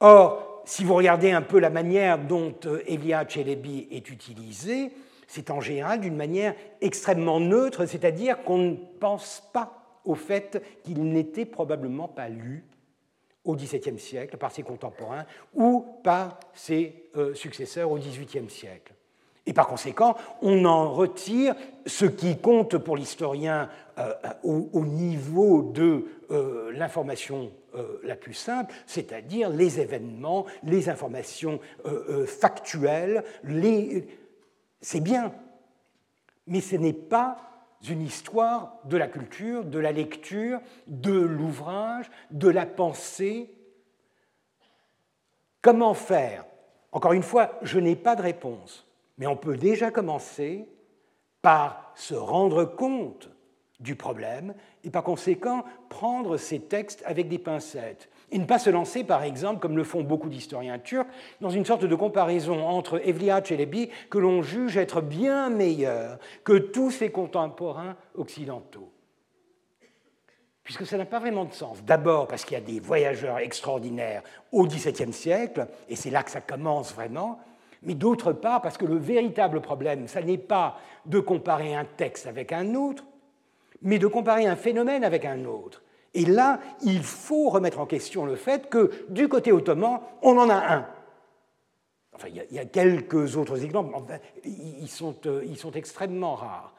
[0.00, 4.92] Or, si vous regardez un peu la manière dont euh, Elia Chelebi est utilisé,
[5.26, 11.02] c'est en général d'une manière extrêmement neutre, c'est-à-dire qu'on ne pense pas au fait qu'il
[11.04, 12.66] n'était probablement pas lu
[13.44, 18.92] au XVIIe siècle par ses contemporains ou par ses euh, successeurs au XVIIIe siècle.
[19.46, 21.54] Et par conséquent, on en retire
[21.86, 24.12] ce qui compte pour l'historien euh,
[24.42, 26.04] au, niveau de
[26.74, 27.50] l'information
[28.02, 31.60] la plus simple, c'est-à-dire les événements, les informations
[32.26, 33.24] factuelles.
[33.44, 34.06] Les...
[34.80, 35.34] C'est bien,
[36.46, 37.36] mais ce n'est pas
[37.88, 43.54] une histoire de la culture, de la lecture, de l'ouvrage, de la pensée.
[45.62, 46.44] Comment faire?
[46.92, 48.86] Encore une fois, je n'ai pas de réponse,
[49.18, 50.68] mais on peut déjà commencer
[51.42, 53.30] par se rendre compte
[53.78, 54.54] du problème
[54.88, 59.22] et par conséquent prendre ces textes avec des pincettes et ne pas se lancer, par
[59.22, 61.06] exemple, comme le font beaucoup d'historiens turcs,
[61.42, 66.56] dans une sorte de comparaison entre Evliya Çelebi, que l'on juge être bien meilleur que
[66.56, 68.90] tous ses contemporains occidentaux.
[70.64, 71.82] Puisque ça n'a pas vraiment de sens.
[71.82, 74.22] D'abord parce qu'il y a des voyageurs extraordinaires
[74.52, 77.40] au XVIIe siècle, et c'est là que ça commence vraiment,
[77.82, 82.26] mais d'autre part parce que le véritable problème, ça n'est pas de comparer un texte
[82.26, 83.04] avec un autre,
[83.82, 85.82] mais de comparer un phénomène avec un autre.
[86.14, 90.48] Et là, il faut remettre en question le fait que du côté ottoman, on en
[90.48, 90.86] a un.
[92.14, 93.94] Enfin, il y a, quelques autres exemples,
[94.44, 96.74] ils, sont, euh, ils sont extrêmement rares.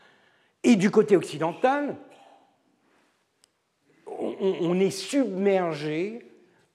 [0.64, 1.96] Et du côté occidental,
[4.20, 6.30] on, est submergé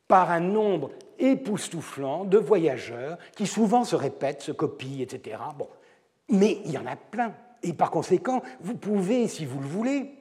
[0.09, 5.39] par un nombre époustouflant de voyageurs qui souvent se répètent, se copient, etc.
[5.59, 5.68] Bon.
[6.31, 7.35] Mais il y en a plein.
[7.65, 10.12] Et par conséquent, vous pouvez, si vous le voulez,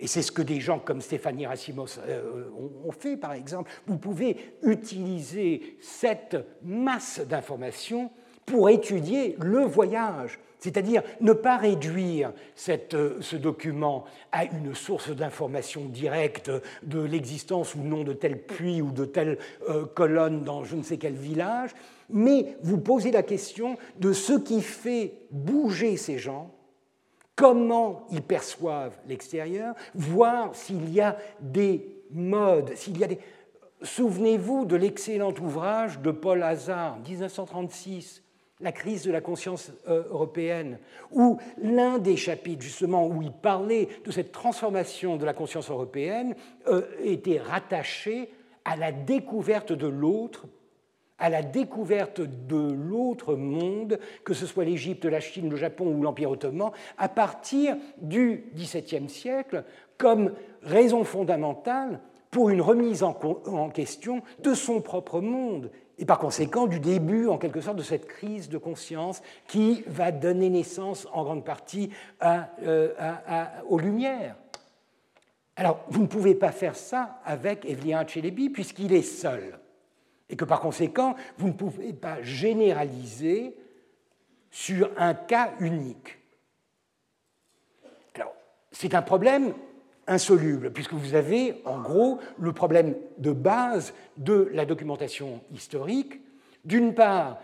[0.00, 2.44] et c'est ce que des gens comme Stéphanie Racimos euh,
[2.84, 3.70] ont fait, par exemple.
[3.86, 8.10] Vous pouvez utiliser cette masse d'informations
[8.46, 12.32] pour étudier le voyage, c'est-à-dire ne pas réduire
[12.68, 16.50] euh, ce document à une source d'information directe
[16.84, 20.82] de l'existence ou non de tel puits ou de telle euh, colonne dans je ne
[20.82, 21.70] sais quel village,
[22.08, 26.54] mais vous posez la question de ce qui fait bouger ces gens
[27.38, 33.20] comment ils perçoivent l'extérieur, voir s'il y a des modes, s'il y a des...
[33.80, 38.24] Souvenez-vous de l'excellent ouvrage de Paul Hazard, 1936,
[38.60, 40.80] La crise de la conscience euh, européenne,
[41.12, 46.34] où l'un des chapitres, justement, où il parlait de cette transformation de la conscience européenne,
[46.66, 48.32] euh, était rattaché
[48.64, 50.46] à la découverte de l'autre
[51.18, 56.02] à la découverte de l'autre monde, que ce soit l'Égypte, la Chine, le Japon ou
[56.02, 59.64] l'Empire ottoman, à partir du XVIIe siècle
[59.96, 62.00] comme raison fondamentale
[62.30, 63.14] pour une remise en,
[63.70, 68.06] question de son propre monde et par conséquent du début, en quelque sorte, de cette
[68.06, 71.90] crise de conscience qui va donner naissance en grande partie
[72.22, 72.88] euh,
[73.68, 74.36] aux Lumières.
[75.56, 79.58] Alors, vous ne pouvez pas faire ça avec Evliya Çelebi puisqu'il est seul
[80.30, 83.56] et que par conséquent, vous ne pouvez pas généraliser
[84.50, 86.18] sur un cas unique.
[88.14, 88.34] Alors,
[88.72, 89.54] c'est un problème
[90.06, 96.20] insoluble, puisque vous avez en gros le problème de base de la documentation historique.
[96.64, 97.38] D'une part,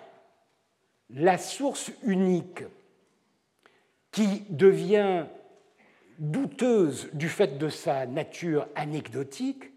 [1.10, 2.64] la source unique
[4.10, 5.26] qui devient
[6.18, 9.73] douteuse du fait de sa nature anecdotique,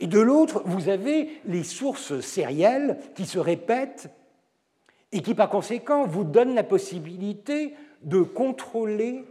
[0.00, 4.10] et de l'autre, vous avez les sources sérielles qui se répètent
[5.12, 9.24] et qui, par conséquent, vous donnent la possibilité de contrôler,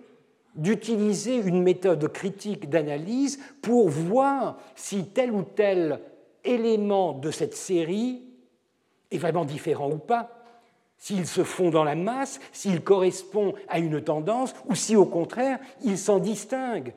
[0.55, 5.99] d'utiliser une méthode critique d'analyse pour voir si tel ou tel
[6.43, 8.23] élément de cette série
[9.11, 10.31] est vraiment différent ou pas,
[10.97, 15.59] s'il se fond dans la masse, s'il correspond à une tendance, ou si au contraire,
[15.83, 16.93] il s'en distingue.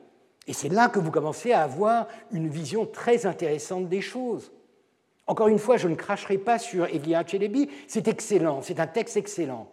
[0.49, 4.51] Et c'est là que vous commencez à avoir une vision très intéressante des choses.
[5.27, 9.15] Encore une fois, je ne cracherai pas sur Evliya Chelebi, c'est excellent, c'est un texte
[9.15, 9.69] excellent.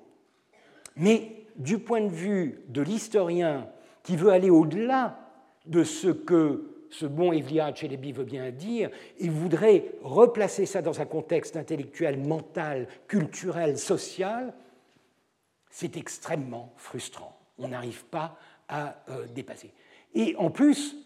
[0.95, 3.67] Mais du point de vue de l'historien
[4.03, 5.19] qui veut aller au-delà
[5.65, 11.01] de ce que ce bon Evliya Chelebi veut bien dire, il voudrait replacer ça dans
[11.01, 14.53] un contexte intellectuel, mental, culturel, social,
[15.71, 17.35] c'est extrêmement frustrant.
[17.57, 18.37] On n'arrive pas
[18.69, 19.73] à euh, dépasser.
[20.17, 20.97] Et en plus,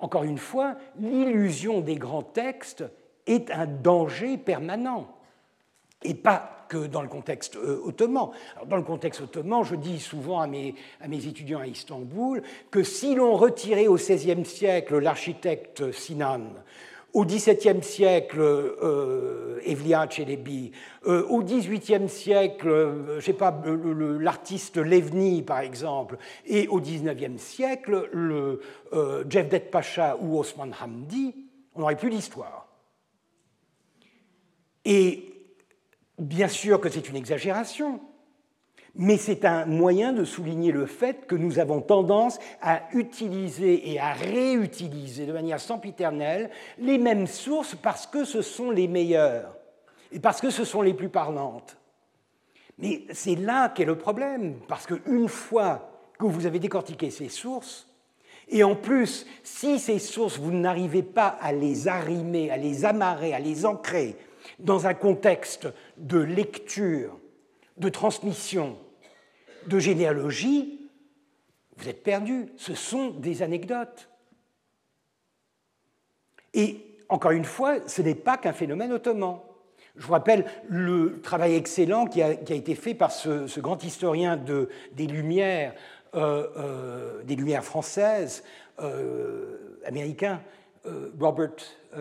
[0.00, 2.84] encore une fois, l'illusion des grands textes
[3.26, 5.14] est un danger permanent.
[6.02, 8.30] Et pas que dans le contexte euh, ottoman.
[8.66, 12.82] dans le contexte ottoman, je dis souvent à mes, à mes étudiants à Istanbul que
[12.82, 16.40] si l'on retirait au XVIe siècle l'architecte Sinan,
[17.14, 20.72] au XVIIe siècle, euh, Evliya Çelebi,
[21.06, 23.62] euh, au XVIIIe siècle, euh, je sais pas,
[24.20, 28.60] l'artiste Levni, par exemple, et au XIXe siècle, le
[28.92, 31.34] euh, Jevdet Pacha ou Osman Hamdi,
[31.74, 32.66] on n'aurait plus d'histoire.
[34.84, 35.32] Et
[36.18, 38.00] bien sûr que c'est une exagération,
[38.96, 43.98] mais c'est un moyen de souligner le fait que nous avons tendance à utiliser et
[43.98, 49.56] à réutiliser de manière sempiternelle les mêmes sources parce que ce sont les meilleures
[50.12, 51.76] et parce que ce sont les plus parlantes.
[52.78, 57.88] Mais c'est là qu'est le problème, parce qu'une fois que vous avez décortiqué ces sources,
[58.48, 63.32] et en plus, si ces sources, vous n'arrivez pas à les arrimer, à les amarrer,
[63.32, 64.16] à les ancrer
[64.58, 67.18] dans un contexte de lecture,
[67.78, 68.76] de transmission,
[69.66, 70.84] de généalogie,
[71.76, 72.46] vous êtes perdu.
[72.56, 74.08] Ce sont des anecdotes.
[76.52, 79.40] Et encore une fois, ce n'est pas qu'un phénomène ottoman.
[79.96, 84.68] Je vous rappelle le travail excellent qui a, été fait par ce, grand historien de,
[84.92, 85.74] des Lumières,
[86.14, 88.42] euh, euh, des Lumières françaises,
[88.80, 90.40] euh, américain,
[91.18, 91.52] Robert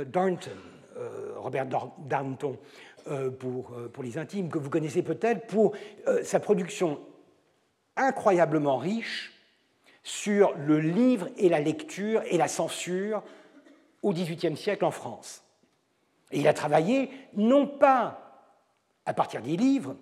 [0.07, 0.51] Darnton,
[1.37, 1.67] Robert
[1.99, 2.57] Darnton,
[3.39, 3.71] pour,
[4.03, 5.73] les intimes, que vous connaissez peut-être, pour
[6.23, 6.99] sa production
[7.95, 9.33] incroyablement riche
[10.03, 13.23] sur le livre et la lecture et la censure
[14.01, 15.43] au XVIIIe siècle en France.
[16.31, 18.19] Et il a travaillé non pas
[19.05, 19.95] à partir des livres,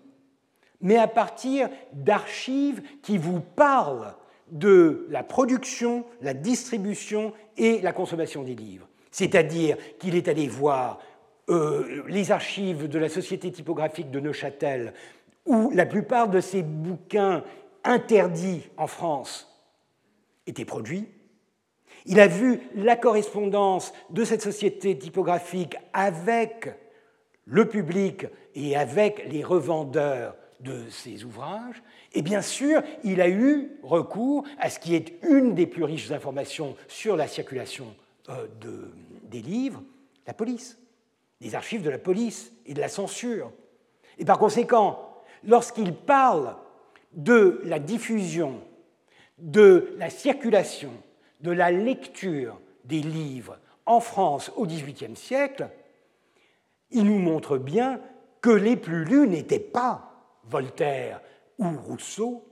[0.80, 4.16] mais à partir d'archives qui vous parlent
[4.52, 8.88] de la production, la distribution et la consommation des livres.
[9.12, 11.00] C'est-à-dire qu'il est allé voir
[11.50, 14.94] euh, les archives de la Société typographique de Neuchâtel,
[15.46, 17.44] où la plupart de ces bouquins
[17.84, 19.48] interdits en France
[20.48, 21.08] étaient produits.
[22.06, 26.70] Il a vu la correspondance de cette société typographique avec
[27.46, 28.26] le public
[28.56, 31.82] et avec les revendeurs de ces ouvrages.
[32.14, 36.12] Et bien sûr, il a eu recours à ce qui est une des plus riches
[36.12, 37.96] informations sur la circulation
[38.30, 38.92] euh, de,
[39.24, 39.82] des livres,
[40.28, 40.78] la police,
[41.40, 43.52] les archives de la police et de la censure.
[44.18, 46.56] Et par conséquent, lorsqu'il parle
[47.14, 48.62] de la diffusion,
[49.38, 50.92] de la circulation,
[51.42, 55.70] de la lecture des livres en France au XVIIIe siècle,
[56.92, 58.00] il nous montre bien
[58.42, 60.08] que les plus lus n'étaient pas
[60.44, 61.22] Voltaire
[61.60, 62.44] ou Rousseau,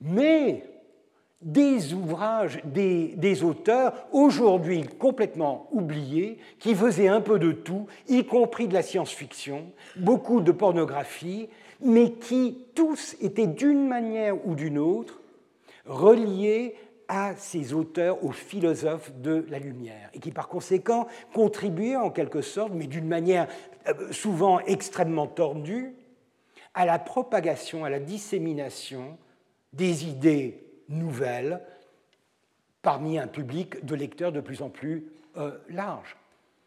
[0.00, 0.64] mais
[1.42, 8.24] des ouvrages, des, des auteurs aujourd'hui complètement oubliés, qui faisaient un peu de tout, y
[8.24, 11.48] compris de la science-fiction, beaucoup de pornographie,
[11.84, 15.20] mais qui tous étaient d'une manière ou d'une autre
[15.86, 16.74] reliés
[17.08, 22.40] à ces auteurs, aux philosophes de la lumière, et qui par conséquent contribuaient en quelque
[22.40, 23.46] sorte, mais d'une manière
[23.88, 25.94] euh, souvent extrêmement tordue,
[26.72, 29.18] à la propagation, à la dissémination
[29.72, 31.60] des idées nouvelles
[32.82, 35.06] parmi un public de lecteurs de plus en plus
[35.36, 36.16] euh, large.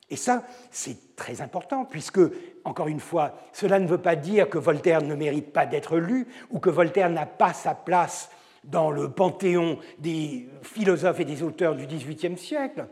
[0.09, 2.21] Et ça, c'est très important, puisque,
[2.63, 6.27] encore une fois, cela ne veut pas dire que Voltaire ne mérite pas d'être lu,
[6.49, 8.29] ou que Voltaire n'a pas sa place
[8.63, 12.87] dans le panthéon des philosophes et des auteurs du XVIIIe siècle,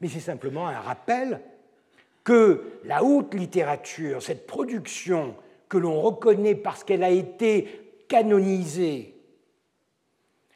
[0.00, 1.40] mais c'est simplement un rappel
[2.24, 5.34] que la haute littérature, cette production
[5.68, 9.14] que l'on reconnaît parce qu'elle a été canonisée,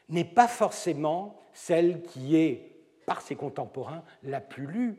[0.08, 4.96] n'est pas forcément celle qui est, par ses contemporains, la plus lue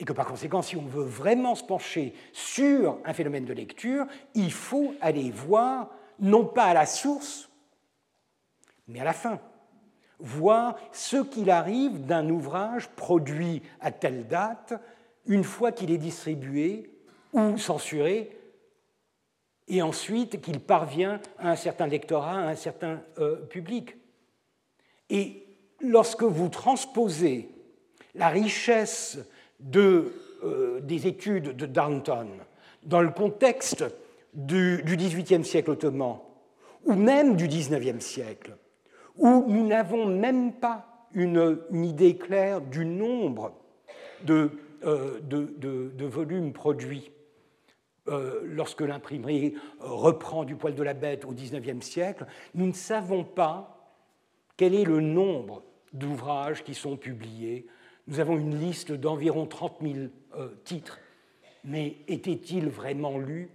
[0.00, 4.06] et que par conséquent, si on veut vraiment se pencher sur un phénomène de lecture,
[4.34, 7.50] il faut aller voir, non pas à la source,
[8.88, 9.38] mais à la fin,
[10.18, 14.72] voir ce qu'il arrive d'un ouvrage produit à telle date,
[15.26, 16.90] une fois qu'il est distribué
[17.34, 18.36] ou censuré
[19.68, 23.96] et ensuite qu'il parvient à un certain lectorat, à un certain euh, public.
[25.10, 25.46] Et
[25.80, 27.50] lorsque vous transposez
[28.14, 29.18] la richesse
[29.74, 32.28] euh, des études de Downton
[32.82, 33.84] dans le contexte
[34.32, 36.18] du XVIIIe siècle ottoman,
[36.84, 38.56] ou même du XIXe siècle,
[39.16, 43.52] où nous n'avons même pas une, idée claire du nombre
[44.24, 44.50] de,
[44.84, 45.20] euh,
[46.00, 47.10] volumes produits
[48.08, 53.24] euh, lorsque l'imprimerie reprend du poil de la bête au XIXe siècle, nous ne savons
[53.24, 53.76] pas
[54.56, 55.62] quel est le nombre
[55.92, 57.66] d'ouvrages qui sont publiés.
[58.10, 59.94] Nous avons une liste d'environ 30 000
[60.36, 60.98] euh, titres,
[61.64, 63.50] mais étaient-ils vraiment lus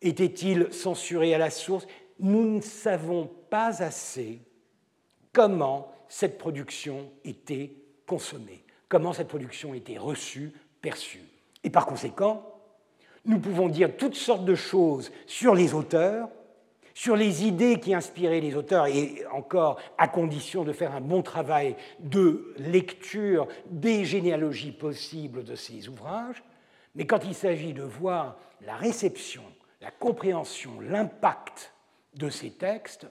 [0.00, 1.86] Étaient-ils censurés à la source?
[2.18, 4.40] Nous ne savons pas assez
[5.32, 7.74] comment cette production était
[8.06, 11.24] consommée, comment cette production était reçue, perçue.
[11.62, 12.42] Et par conséquent,
[13.26, 16.30] nous pouvons dire toutes sortes de choses sur les auteurs,
[16.98, 21.22] sur les idées qui inspiraient les auteurs, et encore à condition de faire un bon
[21.22, 26.42] travail de lecture des généalogies possibles de ces ouvrages,
[26.96, 29.44] mais quand il s'agit de voir la réception,
[29.80, 31.72] la compréhension, l'impact
[32.14, 33.06] de ces textes,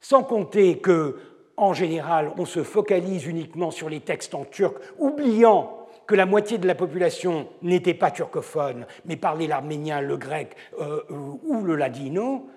[0.00, 1.18] sans compter que
[1.56, 6.58] en général, on se focalise uniquement sur les textes en turc, oubliant que la moitié
[6.58, 12.48] de la population n'était pas turcophone, mais parlait l'arménien, le grec euh, ou le ladino,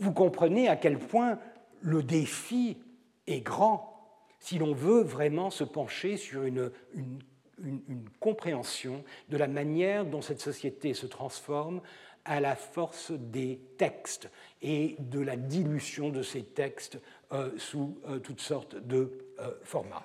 [0.00, 1.38] vous comprenez à quel point
[1.80, 2.78] le défi
[3.26, 3.92] est grand
[4.38, 10.40] si l'on veut vraiment se pencher sur une, une, compréhension de la manière dont cette
[10.40, 11.80] société se transforme
[12.24, 14.30] à la force des textes
[14.62, 16.98] et de la dilution de ces textes
[17.32, 20.04] euh, sous euh, toutes sortes de euh, formats.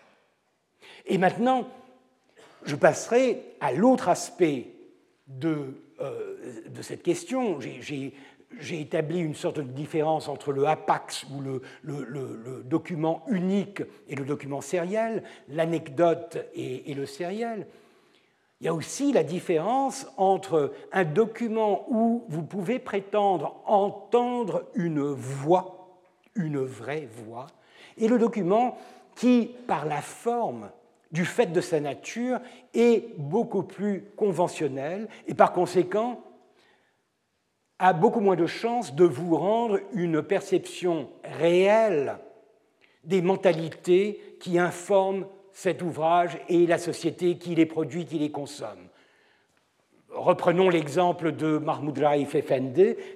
[1.05, 1.67] Et maintenant,
[2.63, 4.73] je passerai à l'autre aspect
[5.27, 5.75] de,
[6.67, 7.59] de, cette question.
[7.59, 8.13] J'ai
[8.71, 14.25] établi une sorte de différence entre le APAX ou le, le, document unique et le
[14.25, 17.67] document sériel, l'anecdote et, et, le sériel.
[18.59, 25.01] Il y a aussi la différence entre un document où vous pouvez prétendre entendre une
[25.01, 25.81] voix
[26.35, 27.47] une vraie voix,
[27.97, 28.77] et le document
[29.15, 30.69] qui, par la forme,
[31.11, 32.39] du fait de sa nature,
[32.73, 36.21] est beaucoup plus conventionnel et par conséquent
[37.81, 42.19] a beaucoup moins de chances de vous rendre une perception réelle
[43.03, 48.87] des mentalités qui informent cet ouvrage et la société qui les produit, qui les consomme.
[50.09, 52.35] Reprenons l'exemple de Mahmoud Raif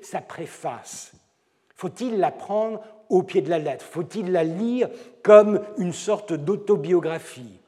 [0.01, 1.13] sa préface.
[1.75, 3.85] Faut-il la prendre au pied de la lettre?
[3.85, 4.89] Faut-il la lire
[5.21, 7.59] comme une sorte d'autobiographie?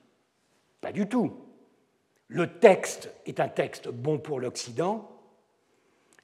[0.81, 1.31] Pas du tout.
[2.27, 5.07] Le texte est un texte bon pour l'Occident,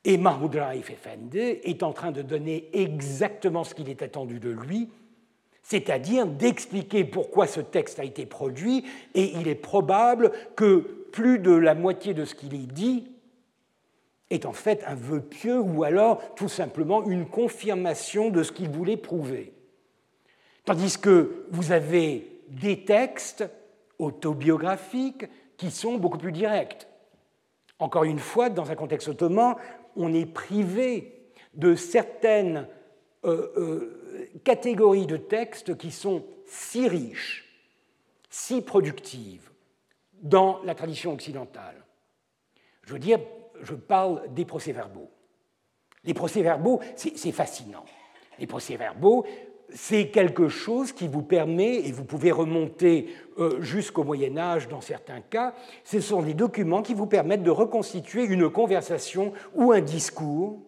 [0.06, 0.92] et Mahmoud Raif
[1.34, 4.90] est en train de donner exactement ce qu'il est attendu de lui,
[5.62, 8.84] c'est-à-dire d'expliquer pourquoi ce texte a été produit,
[9.16, 13.10] et il est probable que plus de la moitié de ce qu'il y dit
[14.30, 18.70] est en fait un vœu pieux ou alors tout simplement une confirmation de ce qu'il
[18.70, 19.54] voulait prouver.
[20.66, 23.46] Tandis que vous avez des textes
[24.00, 25.26] autobiographiques
[25.58, 26.88] qui sont beaucoup plus directs.
[27.80, 29.56] Encore une fois, dans un contexte ottoman,
[29.96, 32.68] on est privé de certaines
[33.26, 37.46] euh, euh, catégories de textes qui sont si riches,
[38.30, 39.50] si productives
[40.22, 41.84] dans la tradition occidentale.
[42.84, 43.20] Je veux dire,
[43.62, 45.10] je parle des procès-verbaux.
[46.04, 47.86] Les procès-verbaux, c'est fascinant.
[48.40, 49.26] Les procès-verbaux,
[49.74, 54.82] c'est quelque chose qui vous permet, et vous pouvez remonter euh, jusqu'au Moyen Âge dans
[54.82, 55.54] certains cas,
[55.84, 60.62] ce sont des documents qui vous permettent de reconstituer une conversation ou un discours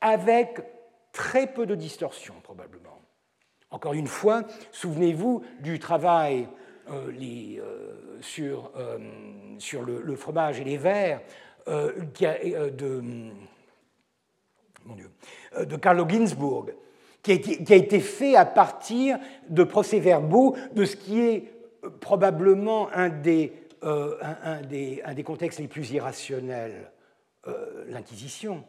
[0.00, 0.60] avec
[1.12, 3.00] très peu de distorsion probablement.
[3.70, 6.48] Encore une fois, souvenez-vous du travail
[6.90, 8.72] euh, euh, sur,
[9.58, 11.20] sur le, fromage et les verres
[11.66, 13.00] de,
[14.84, 15.10] mon Dieu,
[15.58, 16.66] de Carlo Ginzburg,
[17.24, 19.18] qui a, été, fait à partir
[19.48, 21.50] de procès-verbaux de ce qui est
[22.00, 23.52] probablement un des,
[23.82, 26.92] un, des, un des, contextes les plus irrationnels,
[27.88, 28.62] l'Inquisition.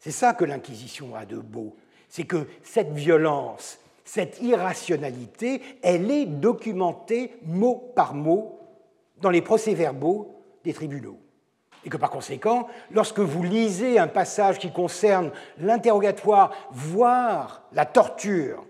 [0.00, 1.76] C'est ça que l'Inquisition a de beau,
[2.08, 8.60] c'est que cette violence, cette irrationalité, elle est documentée mot par mot
[9.20, 11.18] dans les procès-verbaux des tribunaux
[11.86, 18.66] et que par conséquent, lorsque vous lisez un passage qui concerne l'interrogatoire, voire la torture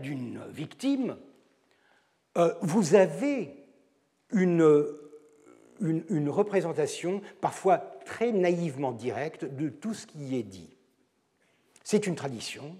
[0.00, 1.16] d'une victime,
[2.38, 3.54] euh, vous avez
[4.32, 4.86] une,
[5.80, 10.74] une, représentation parfois très naïvement directe de tout ce qui y est dit.
[11.82, 12.76] C'est une tradition,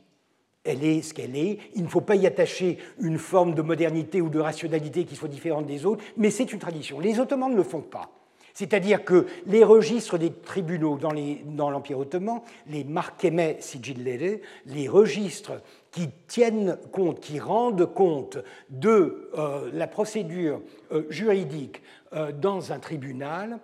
[0.64, 4.22] elle est ce qu'elle est, il ne faut pas y attacher une forme de modernité
[4.22, 7.00] ou de rationalité qui soit différente des autres, mais c'est une tradition.
[7.00, 8.10] Les Ottomans ne le font pas.
[8.54, 15.60] C'est-à-dire que les registres des tribunaux dans l'Empire ottoman, les markeme sigillere, les registres
[15.90, 18.38] qui tiennent compte, qui rendent compte
[18.70, 20.62] de euh, la procédure
[20.92, 21.82] euh, juridique
[22.12, 23.58] euh, dans un tribunal,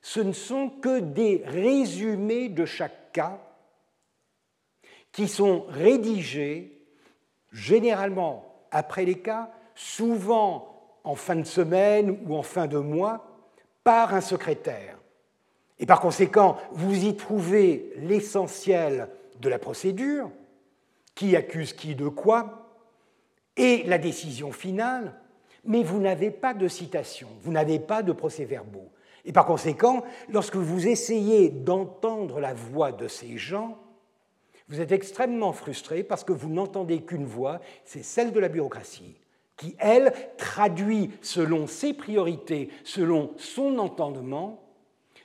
[0.00, 3.40] ce ne sont que des résumés de chaque cas
[5.10, 6.84] qui sont rédigés
[7.52, 13.29] généralement après les cas, souvent en fin de semaine ou en fin de mois,
[13.84, 14.98] par un secrétaire.
[15.78, 19.08] Et par conséquent, vous y trouvez l'essentiel
[19.40, 20.30] de la procédure,
[21.14, 22.78] qui accuse qui de quoi,
[23.56, 25.14] et la décision finale,
[25.64, 28.90] mais vous n'avez pas de citation, vous n'avez pas de procès-verbaux.
[29.24, 33.78] Et par conséquent, lorsque vous essayez d'entendre la voix de ces gens,
[34.68, 39.19] vous êtes extrêmement frustré parce que vous n'entendez qu'une voix, c'est celle de la bureaucratie
[39.60, 44.64] qui, elle, traduit selon ses priorités, selon son entendement,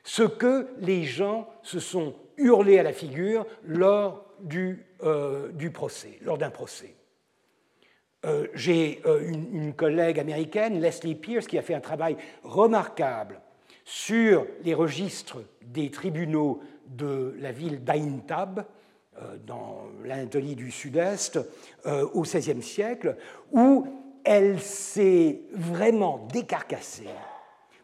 [0.03, 6.37] ce que les gens se sont hurlés à la figure lors du, euh, procès, lors
[6.37, 6.95] d'un procès.
[8.25, 13.39] Euh, j'ai euh, une, une, collègue américaine, Leslie Pierce, qui a fait un travail remarquable
[13.85, 18.65] sur les registres des tribunaux de la ville d'Aintab,
[19.47, 21.39] dans l'Anatolie du Sud-Est,
[21.85, 23.15] au XVIe siècle,
[23.53, 23.87] où
[24.25, 27.09] elle s'est vraiment décarcassée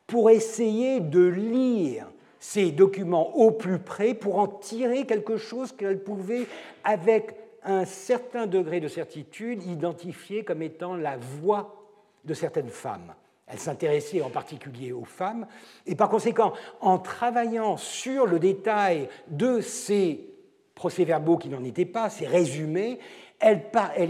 [0.07, 2.07] pour essayer de lire
[2.39, 6.47] ces documents au plus près, pour en tirer quelque chose qu'elle pouvait,
[6.83, 11.85] avec un certain degré de certitude, identifier comme étant la voix
[12.25, 13.13] de certaines femmes.
[13.47, 15.45] Elle s'intéressait en particulier aux femmes,
[15.85, 20.27] et par conséquent, en travaillant sur le détail de ces
[20.73, 22.97] procès-verbaux qui n'en étaient pas, ces résumés,
[23.39, 23.61] elle,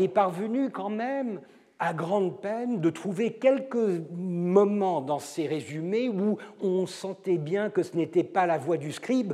[0.01, 1.41] est parvenue quand même
[1.81, 7.81] à grande peine de trouver quelques moments dans ces résumés où on sentait bien que
[7.81, 9.33] ce n'était pas la voix du scribe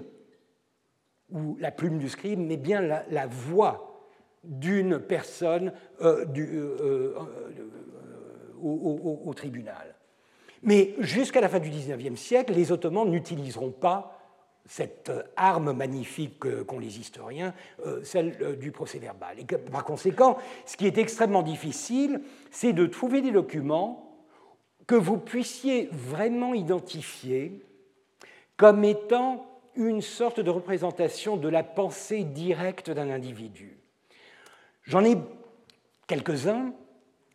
[1.29, 4.01] ou la plume du scribe, mais bien la, voix
[4.45, 9.95] d'une personne euh, euh, euh, au, tribunal.
[10.63, 14.16] Mais jusqu'à la fin du XIXe siècle, les Ottomans n'utiliseront pas
[14.67, 17.53] cette arme magnifique qu'ont les historiens,
[17.85, 19.39] euh, celle euh, du procès verbal.
[19.39, 22.21] Et par conséquent, ce qui est extrêmement difficile,
[22.51, 24.25] c'est de trouver des documents
[24.85, 27.63] que vous puissiez vraiment identifier
[28.57, 29.45] comme étant
[29.75, 33.77] une sorte de représentation de la pensée directe d'un individu.
[34.83, 35.17] J'en ai
[36.07, 36.73] quelques-uns,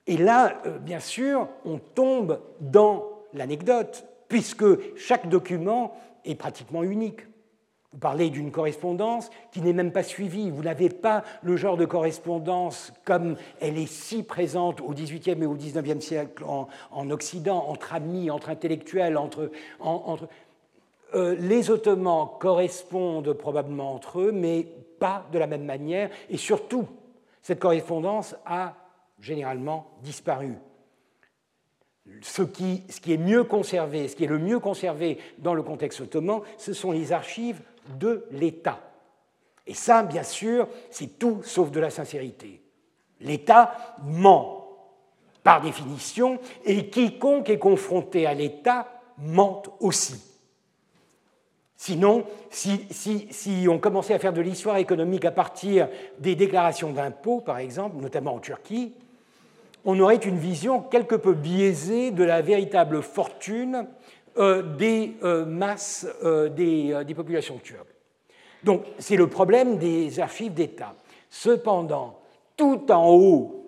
[0.06, 4.64] et là, euh, bien sûr, on tombe dans l'anecdote, puisque
[4.96, 7.20] chaque document est pratiquement unique.
[7.92, 10.50] Vous parlez d'une correspondance qui n'est même pas suivie.
[10.50, 15.46] Vous n'avez pas le genre de correspondance comme elle est si présente au XVIIIe et
[15.46, 19.50] au XIXe siècle en, Occident, entre amis, entre intellectuels, entre...
[21.14, 24.66] euh, les Ottomans correspondent probablement entre eux, mais
[24.98, 26.08] pas de la même manière.
[26.30, 26.86] Et surtout,
[27.42, 28.74] cette correspondance a
[29.20, 30.56] généralement disparu
[32.20, 36.42] ce qui, est mieux conservé, ce qui est le mieux conservé dans le contexte ottoman,
[36.58, 37.60] ce sont les archives
[37.98, 38.80] de l'État.
[39.66, 42.62] Et ça, bien sûr, c'est tout sauf de la sincérité.
[43.20, 44.62] L'État ment
[45.42, 50.22] par définition, et quiconque est confronté à l'État ment aussi.
[51.76, 55.88] Sinon, si, si, on commençait à faire de l'histoire économique à partir
[56.20, 58.94] des déclarations d'impôts, par exemple, notamment en Turquie,
[59.84, 63.86] on aurait une vision quelque peu biaisée de la véritable fortune
[64.38, 67.94] euh, des euh, masses euh, des, populations turques.
[68.62, 70.94] Donc c'est le problème des archives d'État.
[71.28, 72.20] Cependant,
[72.56, 73.58] tout en haut,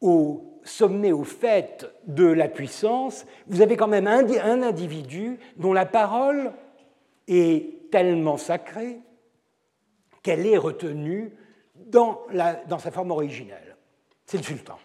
[0.00, 5.86] au sommet, au fait de la puissance, vous avez quand même un, individu dont la
[5.86, 6.52] parole
[7.26, 9.00] est tellement sacrée
[10.22, 11.32] qu'elle est retenue
[11.74, 12.20] dans,
[12.68, 13.76] dans sa forme originelle.
[14.26, 14.78] C'est le sultan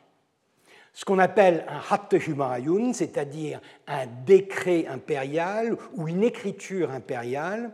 [0.94, 7.72] ce qu'on appelle un Hatte Humayun, c'est-à-dire un décret impérial ou une écriture impériale,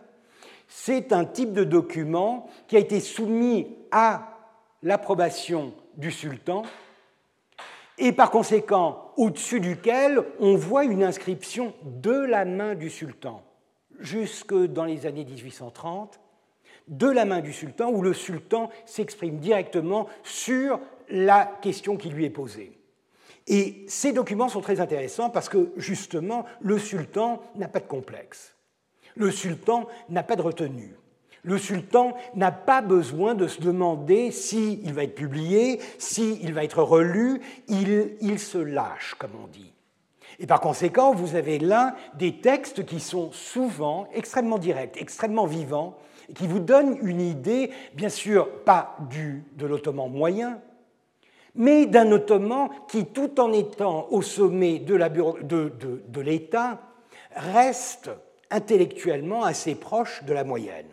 [0.68, 4.38] c'est un type de document qui a été soumis à
[4.84, 6.64] l'approbation du sultan
[7.98, 13.44] et par conséquent au-dessus duquel on voit une inscription de la main du sultan
[14.00, 16.22] jusque dans les années 1830,
[16.88, 20.80] de la main du sultan, où le sultan s'exprime directement sur
[21.10, 22.79] la question qui lui est posée.
[23.50, 28.56] Et ces documents sont très intéressants parce que justement, le sultan n'a pas de complexe.
[29.16, 30.96] Le sultan n'a pas de retenue.
[31.42, 36.84] Le sultan n'a pas besoin de se demander s'il va être publié, s'il va être
[36.84, 39.74] relu, il, il se lâche, comme on dit.
[40.38, 45.98] Et par conséquent, vous avez là des textes qui sont souvent extrêmement directs, extrêmement vivants,
[46.36, 50.62] qui vous donnent une idée, bien sûr, pas du, de l'ottoman moyen,
[51.60, 56.80] mais d'un ottoman qui, tout en étant au sommet de l'État,
[57.36, 58.10] reste
[58.50, 60.88] intellectuellement assez proche de la moyenne.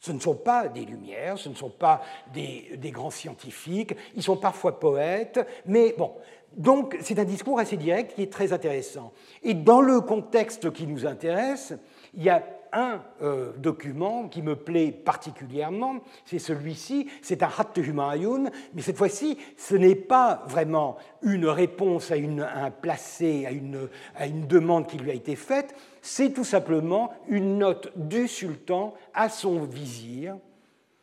[0.00, 2.00] Ce ne sont pas des Lumières, ce ne sont pas
[2.32, 6.12] des, des grands scientifiques, ils sont parfois poètes, mais bon,
[6.56, 9.12] donc c'est un discours assez direct qui est très intéressant.
[9.42, 11.74] Et dans le contexte qui nous intéresse,
[12.14, 17.72] il y a un euh, document qui me plaît particulièrement, c'est celui-ci, c'est un Hat
[17.76, 24.46] Humayun, mais cette fois-ci, ce n'est pas vraiment une réponse à, un placé, à une,
[24.46, 29.60] demande qui lui a été faite, c'est tout simplement une note du sultan à son
[29.64, 30.36] vizir.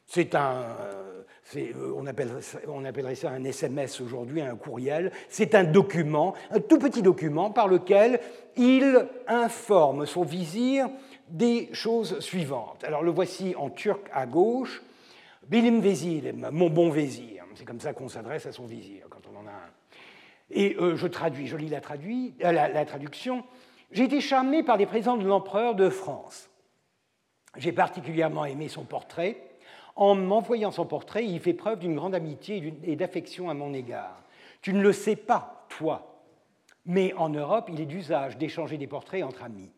[0.08, 0.64] C'est un,
[1.56, 2.06] euh, on,
[2.68, 5.12] on, appellerait ça un SMS aujourd'hui, un courriel.
[5.30, 8.20] C'est un document, un tout petit document par lequel
[8.58, 10.90] il informe son vizir
[11.30, 12.84] des choses suivantes.
[12.84, 14.82] Alors le voici en turc à gauche.
[15.48, 17.44] Bilim Vezilem, mon bon vizir.
[17.56, 19.72] C'est comme ça qu'on s'adresse à son vizir quand on en a un.
[20.52, 23.44] Et euh, je traduis, je lis la, euh, la traduction.
[23.92, 26.50] J'ai été charmé par les présents de l'empereur de France.
[27.58, 29.38] J'ai particulièrement aimé son portrait.
[29.96, 34.22] En m'envoyant son portrait, il fait preuve d'une grande amitié et d'affection à mon égard.
[34.62, 36.22] Tu ne le sais pas, toi,
[36.86, 39.72] mais en Europe, il est d'usage d'échanger des portraits entre amis.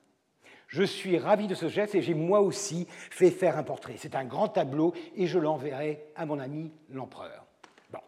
[0.67, 3.95] Je suis ravi de ce geste et j'ai moi aussi fait faire un portrait.
[3.97, 7.45] C'est un grand tableau et je l'enverrai à mon ami l'empereur.
[7.91, 7.99] Bon.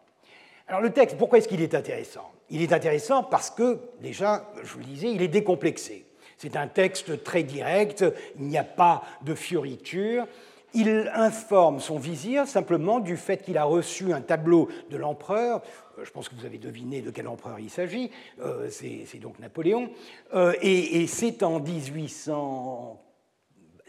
[0.68, 2.30] Alors le texte, pourquoi est-ce qu'il est intéressant?
[2.50, 6.06] Il est intéressant parce que, déjà, je vous le disais, il est décomplexé.
[6.36, 8.04] C'est un texte très direct,
[8.38, 10.26] il n'y a pas de fioriture.
[10.72, 15.62] Il informe son vizir simplement du fait qu'il a reçu un tableau de l'empereur.
[15.98, 18.10] Euh, je pense que vous avez deviné de quel empereur il s'agit.
[18.40, 19.90] Euh, c'est donc Napoléon.
[20.34, 23.02] Euh, et, c'est en 1800.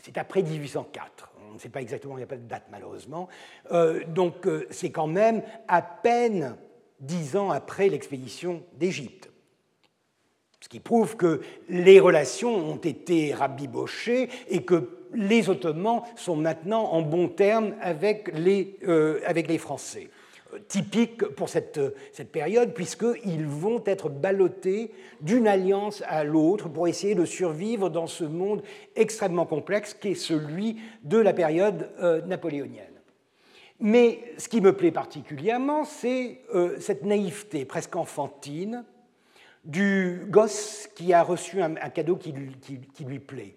[0.02, 1.30] C'est après 1804.
[1.52, 3.28] On ne sait pas exactement, il n'y a pas de date malheureusement.
[4.08, 6.56] donc c'est quand même à peine
[7.02, 9.30] dix ans après l'expédition d'Égypte.
[10.62, 16.84] Ce qui prouve que les relations ont été rabibochées et que les Ottomans sont maintenant
[16.92, 20.10] en bon terme avec les, euh, avec les Français.
[20.68, 21.80] Typique pour cette,
[22.12, 28.08] cette période, puisqu'ils vont être ballottés d'une alliance à l'autre pour essayer de survivre dans
[28.08, 28.62] ce monde
[28.98, 32.86] extrêmement complexe qui est celui de la période euh, napoléonienne.
[33.80, 38.84] Mais ce qui me plaît particulièrement, c'est euh, cette naïveté presque enfantine
[39.64, 42.34] du gosse qui a reçu un, cadeau qui
[43.06, 43.56] lui plaît.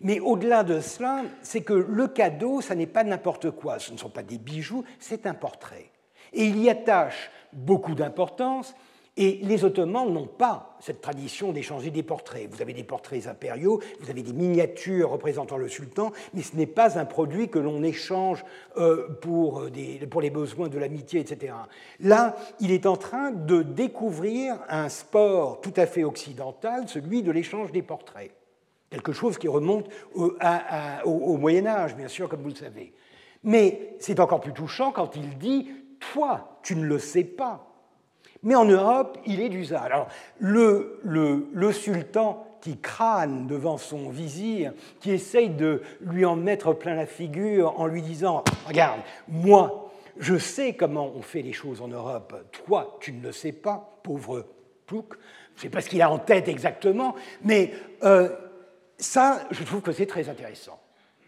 [0.00, 3.98] Mais au-delà de cela, c'est que le cadeau, ça n'est pas n'importe quoi, ce ne
[3.98, 5.90] sont pas des bijoux, c'est un portrait.
[6.32, 8.74] Et il y attache beaucoup d'importance,
[9.16, 12.48] et les Ottomans n'ont pas cette tradition d'échanger des portraits.
[12.50, 16.66] Vous avez des portraits impériaux, vous avez des miniatures représentant le sultan, mais ce n'est
[16.66, 18.44] pas un produit que l'on échange
[18.76, 19.66] euh, pour,
[20.10, 21.54] pour les besoins de l'amitié, etc.
[22.00, 27.30] Là, il est en train de découvrir un sport tout à fait occidental, celui de
[27.30, 28.32] l'échange des portraits
[28.94, 32.92] quelque chose qui remonte au, Moyen Âge, bien sûr, comme vous le savez.
[33.42, 35.68] Mais c'est encore plus touchant quand il dit
[36.12, 37.66] Toi, tu ne le sais pas.
[38.42, 39.80] Mais en Europe, il est d'usage.
[39.84, 40.08] Alors,
[40.38, 47.06] le, sultan qui crâne devant son vizir, qui essaye de lui en mettre plein la
[47.06, 52.34] figure en lui disant Regarde, moi, je sais comment on fait les choses en Europe.
[52.52, 54.46] Toi, tu ne le sais pas, pauvre
[54.86, 55.14] Plouc.
[55.54, 57.72] Je ne sais pas ce qu'il a en tête exactement, mais
[58.02, 58.28] euh,
[59.04, 60.80] ça, je trouve que c'est très intéressant.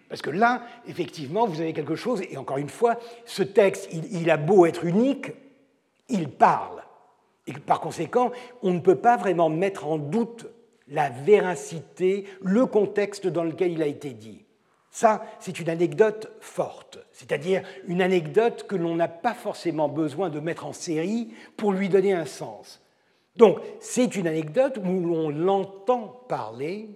[0.09, 4.31] Parce que là, effectivement, vous avez quelque chose, et encore une fois, ce texte, il,
[4.31, 5.33] a beau être unique,
[6.09, 6.83] il parle.
[7.47, 8.31] Et par conséquent,
[8.63, 10.47] on ne peut pas vraiment mettre en doute
[10.89, 14.45] la véracité, le contexte dans lequel il a été dit.
[14.91, 20.41] Ça, c'est une anecdote forte, c'est-à-dire une anecdote que l'on n'a pas forcément besoin de
[20.41, 22.81] mettre en série pour lui donner un sens.
[23.37, 26.89] Donc, c'est une anecdote où l'on l'entend parler,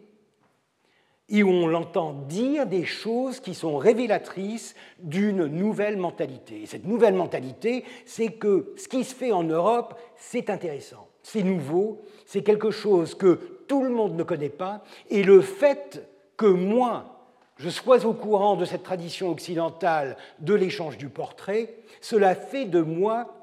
[1.31, 6.63] et où on l'entend dire des choses qui sont révélatrices d'une nouvelle mentalité.
[6.63, 11.45] Et cette nouvelle mentalité, c'est que ce qui se fait en Europe, c'est intéressant, c'est
[11.45, 16.05] nouveau, c'est quelque chose que tout le monde ne connaît pas, et le fait
[16.37, 17.21] que moi,
[17.59, 22.81] je sois au courant de cette tradition occidentale de l'échange du portrait, cela fait de
[22.81, 23.37] moi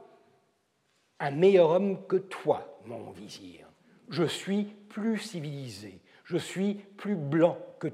[1.20, 3.68] un meilleur homme que toi, mon vizir.
[4.10, 7.88] Je suis plus civilisé, je suis plus blanc que.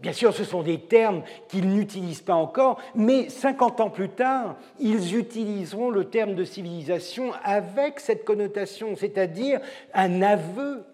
[0.00, 4.56] Bien sûr, ce sont des termes qu'ils n'utilisent pas encore, mais 50 ans plus tard,
[4.80, 9.60] ils utiliseront le terme de civilisation avec cette connotation, c'est-à-dire
[9.94, 10.84] un aveu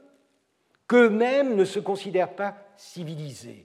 [0.87, 3.65] qu'eux-mêmes ne se considèrent pas civilisés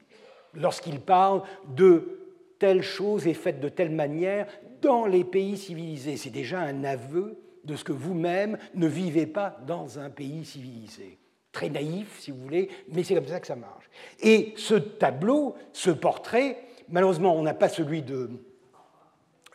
[0.54, 1.44] lorsqu'ils parlent
[1.76, 2.20] de
[2.58, 4.48] telle chose est faite de telle manière
[4.82, 6.16] dans les pays civilisés.
[6.16, 11.18] C'est déjà un aveu de ce que vous-même ne vivez pas dans un pays civilisé
[11.54, 13.90] très naïf, si vous voulez, mais c'est comme ça que ça marche.
[14.20, 16.58] Et ce tableau, ce portrait,
[16.90, 18.30] malheureusement, on n'a pas celui de,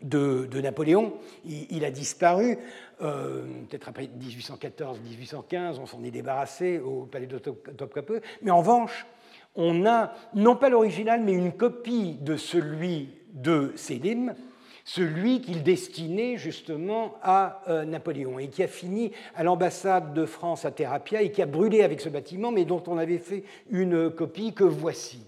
[0.01, 1.15] de, Napoléon,
[1.45, 2.59] il, a disparu,
[3.03, 9.07] euh, peut-être après 1814-1815, on s'en est débarrassé au palais de Topkapi, mais en revanche,
[9.57, 14.35] on a non pas l'original, mais une copie de celui de Sélim,
[14.89, 20.65] celui qu'il destinait justement à euh, Napoléon et qui a fini à l'ambassade de France
[20.65, 24.09] à Thérapia et qui a brûlé avec ce bâtiment, mais dont on avait fait une
[24.11, 25.27] copie que voici.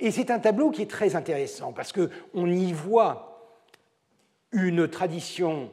[0.00, 3.52] Et c'est un tableau qui est très intéressant parce qu'on y voit
[4.52, 5.70] une tradition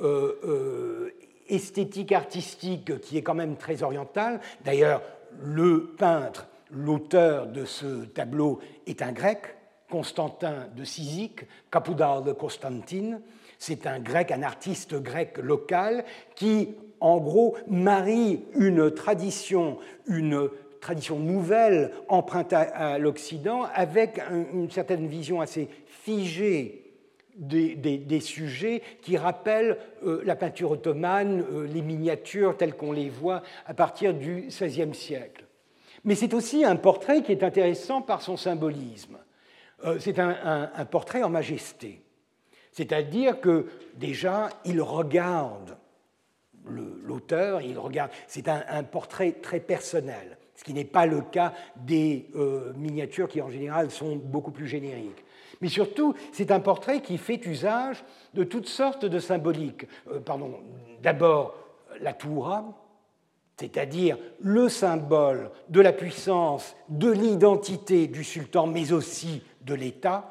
[0.00, 1.14] euh, euh,
[1.48, 4.40] esthétique, artistique qui est quand même très orientale.
[4.64, 5.02] D'ailleurs,
[5.40, 9.54] le peintre, l'auteur de ce tableau est un grec,
[9.92, 13.20] Constantin de Cyzique, Capoudal de Constantine.
[13.58, 20.48] C'est un grec, un artiste grec local qui, en gros, marie une tradition, une
[20.80, 24.18] tradition nouvelle empruntée à l'Occident avec
[24.54, 26.94] une certaine vision assez figée
[27.36, 33.42] des, sujets qui rappellent euh, la peinture ottomane, euh, les miniatures telles qu'on les voit
[33.66, 35.44] à partir du XVIe siècle.
[36.04, 39.18] Mais c'est aussi un portrait qui est intéressant par son symbolisme.
[39.84, 42.02] Euh, c'est un, portrait en majesté.
[42.70, 45.76] C'est-à-dire que déjà, il regarde
[46.64, 48.10] l'auteur, il regarde.
[48.28, 53.42] C'est un, portrait très personnel, ce qui n'est pas le cas des euh, miniatures qui
[53.42, 55.24] en général sont beaucoup plus génériques.
[55.60, 58.04] Mais surtout, c'est un portrait qui fait usage
[58.34, 59.86] de toutes sortes de symboliques.
[60.10, 60.60] Euh, pardon,
[61.02, 61.54] d'abord
[62.00, 62.82] la toura,
[63.58, 70.30] c'est-à-dire le symbole de la puissance, de l'identité du sultan, mais aussi de l'État.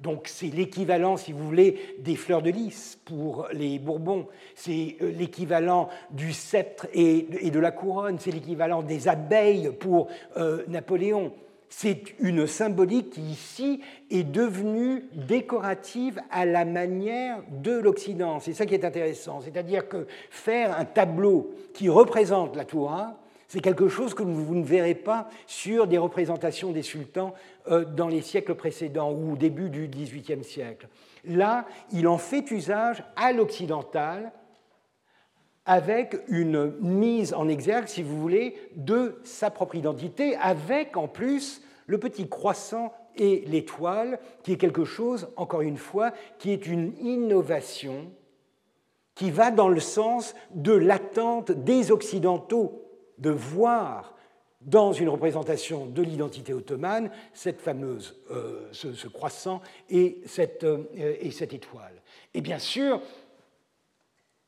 [0.00, 5.12] Donc c'est l'équivalent, si vous voulez, des fleurs de lys pour les Bourbons, c'est euh,
[5.12, 10.08] l'équivalent du sceptre et de la couronne, c'est l'équivalent des abeilles pour
[10.38, 11.32] euh, Napoléon.
[11.68, 13.80] C'est une symbolique qui ici
[14.10, 18.40] est devenue décorative à la manière de l'Occident.
[18.40, 19.40] C'est ça qui est intéressant.
[19.40, 23.19] C'est-à-dire que faire un tableau qui représente la Toura,
[23.50, 27.34] c'est quelque chose que vous ne verrez pas sur des représentations des sultans
[27.68, 30.86] euh, dans les siècles précédents ou au début du XVIIIe siècle.
[31.24, 34.30] Là, il en fait usage à l'occidental
[35.66, 41.60] avec une mise en exergue, si vous voulez, de sa propre identité, avec en plus
[41.86, 46.96] le petit croissant et l'étoile, qui est quelque chose, encore une fois, qui est une
[47.00, 48.12] innovation
[49.16, 52.86] qui va dans le sens de l'attente des Occidentaux
[53.20, 54.14] de voir
[54.60, 60.84] dans une représentation de l'identité ottomane cette fameuse, euh, ce, croissant et cette, euh,
[61.20, 61.94] et cette étoile.
[62.34, 63.00] Et bien sûr,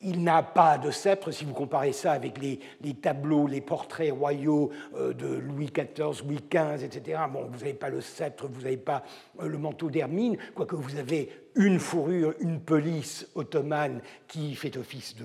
[0.01, 2.59] il n'a pas de sceptre, si vous comparez ça avec les,
[3.01, 7.21] tableaux, les portraits royaux euh, de Louis XIV, Louis XV, etc.
[7.31, 9.03] Bon, vous n'avez pas le sceptre, vous n'avez pas
[9.41, 15.15] le manteau d'hermine, quoique vous avez une fourrure, une pelisse ottomane qui fait office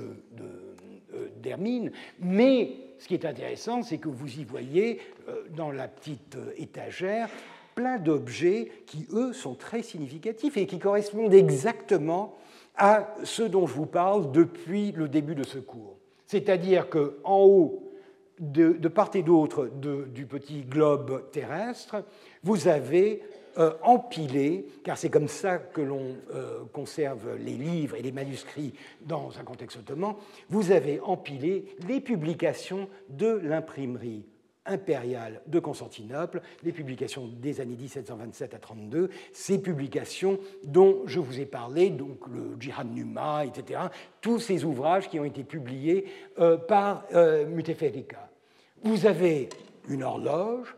[1.43, 1.87] d'hermine.
[1.87, 6.37] De, mais ce qui est intéressant, c'est que vous y voyez, euh, dans la petite
[6.37, 7.29] euh, étagère,
[7.75, 12.35] plein d'objets qui, eux, sont très significatifs et qui correspondent exactement
[12.77, 15.97] à ce dont je vous parle depuis le début de ce cours.
[16.27, 17.85] C'est-à-dire qu'en haut,
[18.41, 22.05] de, part et d'autre du petit globe terrestre,
[22.43, 23.23] vous avez
[23.59, 26.17] euh, empilé, car c'est comme ça que l'on
[26.73, 28.73] conserve les livres et les manuscrits
[29.03, 30.15] dans un contexte ottoman,
[30.49, 34.25] vous avez empilé les publications de l'imprimerie
[34.69, 41.41] impériale de Constantinople, les publications des années 1727 à 32, ces publications dont je vous
[41.41, 43.81] ai parlé, donc le Jihad Numa, etc.,
[44.21, 46.07] tous ces ouvrages qui ont été publiés
[46.39, 48.31] euh, par euh, Muteferika.
[48.83, 49.49] Vous avez
[49.89, 50.77] une horloge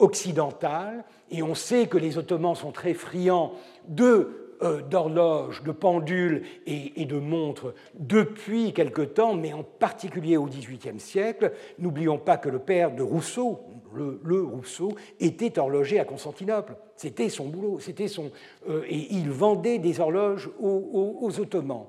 [0.00, 3.52] occidentale, et on sait que les Ottomans sont très friands
[3.86, 10.44] de euh, d'horloges, de pendules et, de montres depuis quelque temps, mais en particulier au
[10.44, 11.52] XVIIIe siècle.
[11.78, 13.60] N'oublions pas que le père de Rousseau,
[13.94, 16.76] le, Rousseau, était horloger à Constantinople.
[16.94, 18.30] C'était son boulot, c'était son
[18.68, 21.86] euh, et il vendait des horloges aux, Ottomans.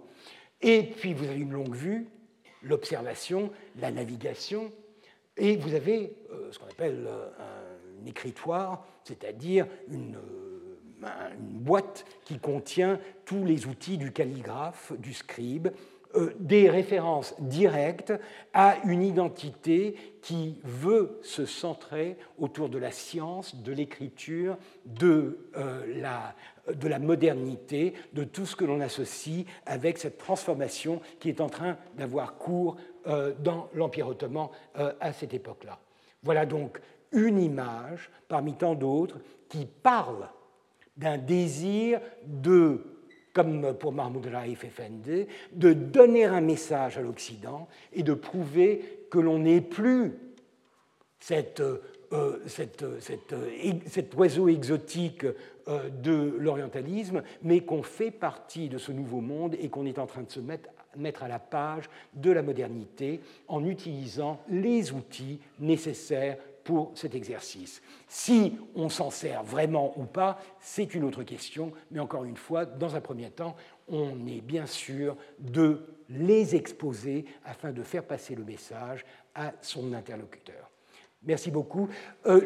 [0.61, 2.07] Et puis vous avez une longue vue,
[2.63, 3.51] l'observation,
[3.81, 4.71] la navigation,
[5.35, 7.05] et vous avez euh, ce qu'on appelle
[8.07, 10.17] écritoire, c'est-à-dire une,
[11.03, 15.69] une boîte qui contient tous les outils du calligraphe, du scribe,
[16.15, 18.11] euh, des références directes
[18.53, 26.01] à une identité qui veut se centrer autour de la science, de l'écriture, de, euh,
[26.01, 26.35] la,
[26.73, 31.49] de la modernité, de tout ce que l'on associe avec cette transformation qui est en
[31.49, 32.75] train d'avoir cours
[33.07, 35.79] euh, dans l'Empire ottoman à cette époque-là.
[36.23, 36.81] Voilà donc
[37.11, 39.19] une image parmi tant d'autres
[39.49, 40.27] qui parle
[40.97, 42.81] d'un désir de
[43.33, 49.19] comme pour Mahmoud Raif Effendi, de donner un message à l'Occident et de prouver que
[49.19, 50.13] l'on n'est plus
[51.19, 55.25] cette, euh, cette, cet oiseau exotique
[55.67, 60.07] euh, de l'orientalisme, mais qu'on fait partie de ce nouveau monde et qu'on est en
[60.07, 65.39] train de se mettre, mettre à la page de la modernité en utilisant les outils
[65.59, 67.81] nécessaires pour cet exercice.
[68.07, 72.65] Si on s'en sert vraiment ou pas, c'est une autre question, mais encore une fois,
[72.65, 73.55] dans un premier temps,
[73.88, 79.93] on est bien sûr de les exposer afin de faire passer le message à son
[79.93, 80.69] interlocuteur.
[81.23, 81.88] Merci beaucoup.
[82.25, 82.41] Euh,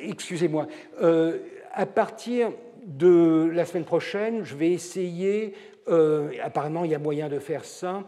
[0.00, 0.68] excusez-moi,
[1.02, 1.38] euh,
[1.72, 2.52] à partir
[2.84, 5.54] de la semaine prochaine, je vais essayer,
[5.88, 8.04] euh, apparemment il y a moyen de faire ça,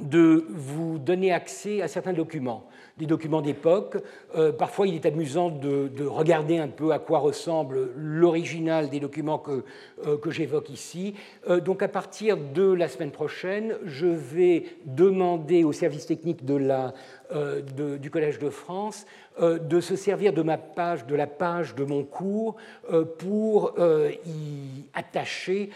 [0.00, 2.68] de vous donner accès à certains documents
[2.98, 3.96] des documents d'époque.
[4.36, 9.38] Euh, parfois, il est amusant de, regarder un peu à quoi ressemble l'original des documents
[9.38, 9.64] que,
[10.06, 11.14] euh, que j'évoque ici.
[11.48, 16.56] Euh, donc, à partir de la semaine prochaine, je vais demander au service technique de
[16.56, 16.92] la,
[17.30, 19.06] du Collège de France
[19.40, 22.56] euh, de se servir de ma page, de la page de mon cours,
[22.92, 25.70] euh, pour euh, y attacher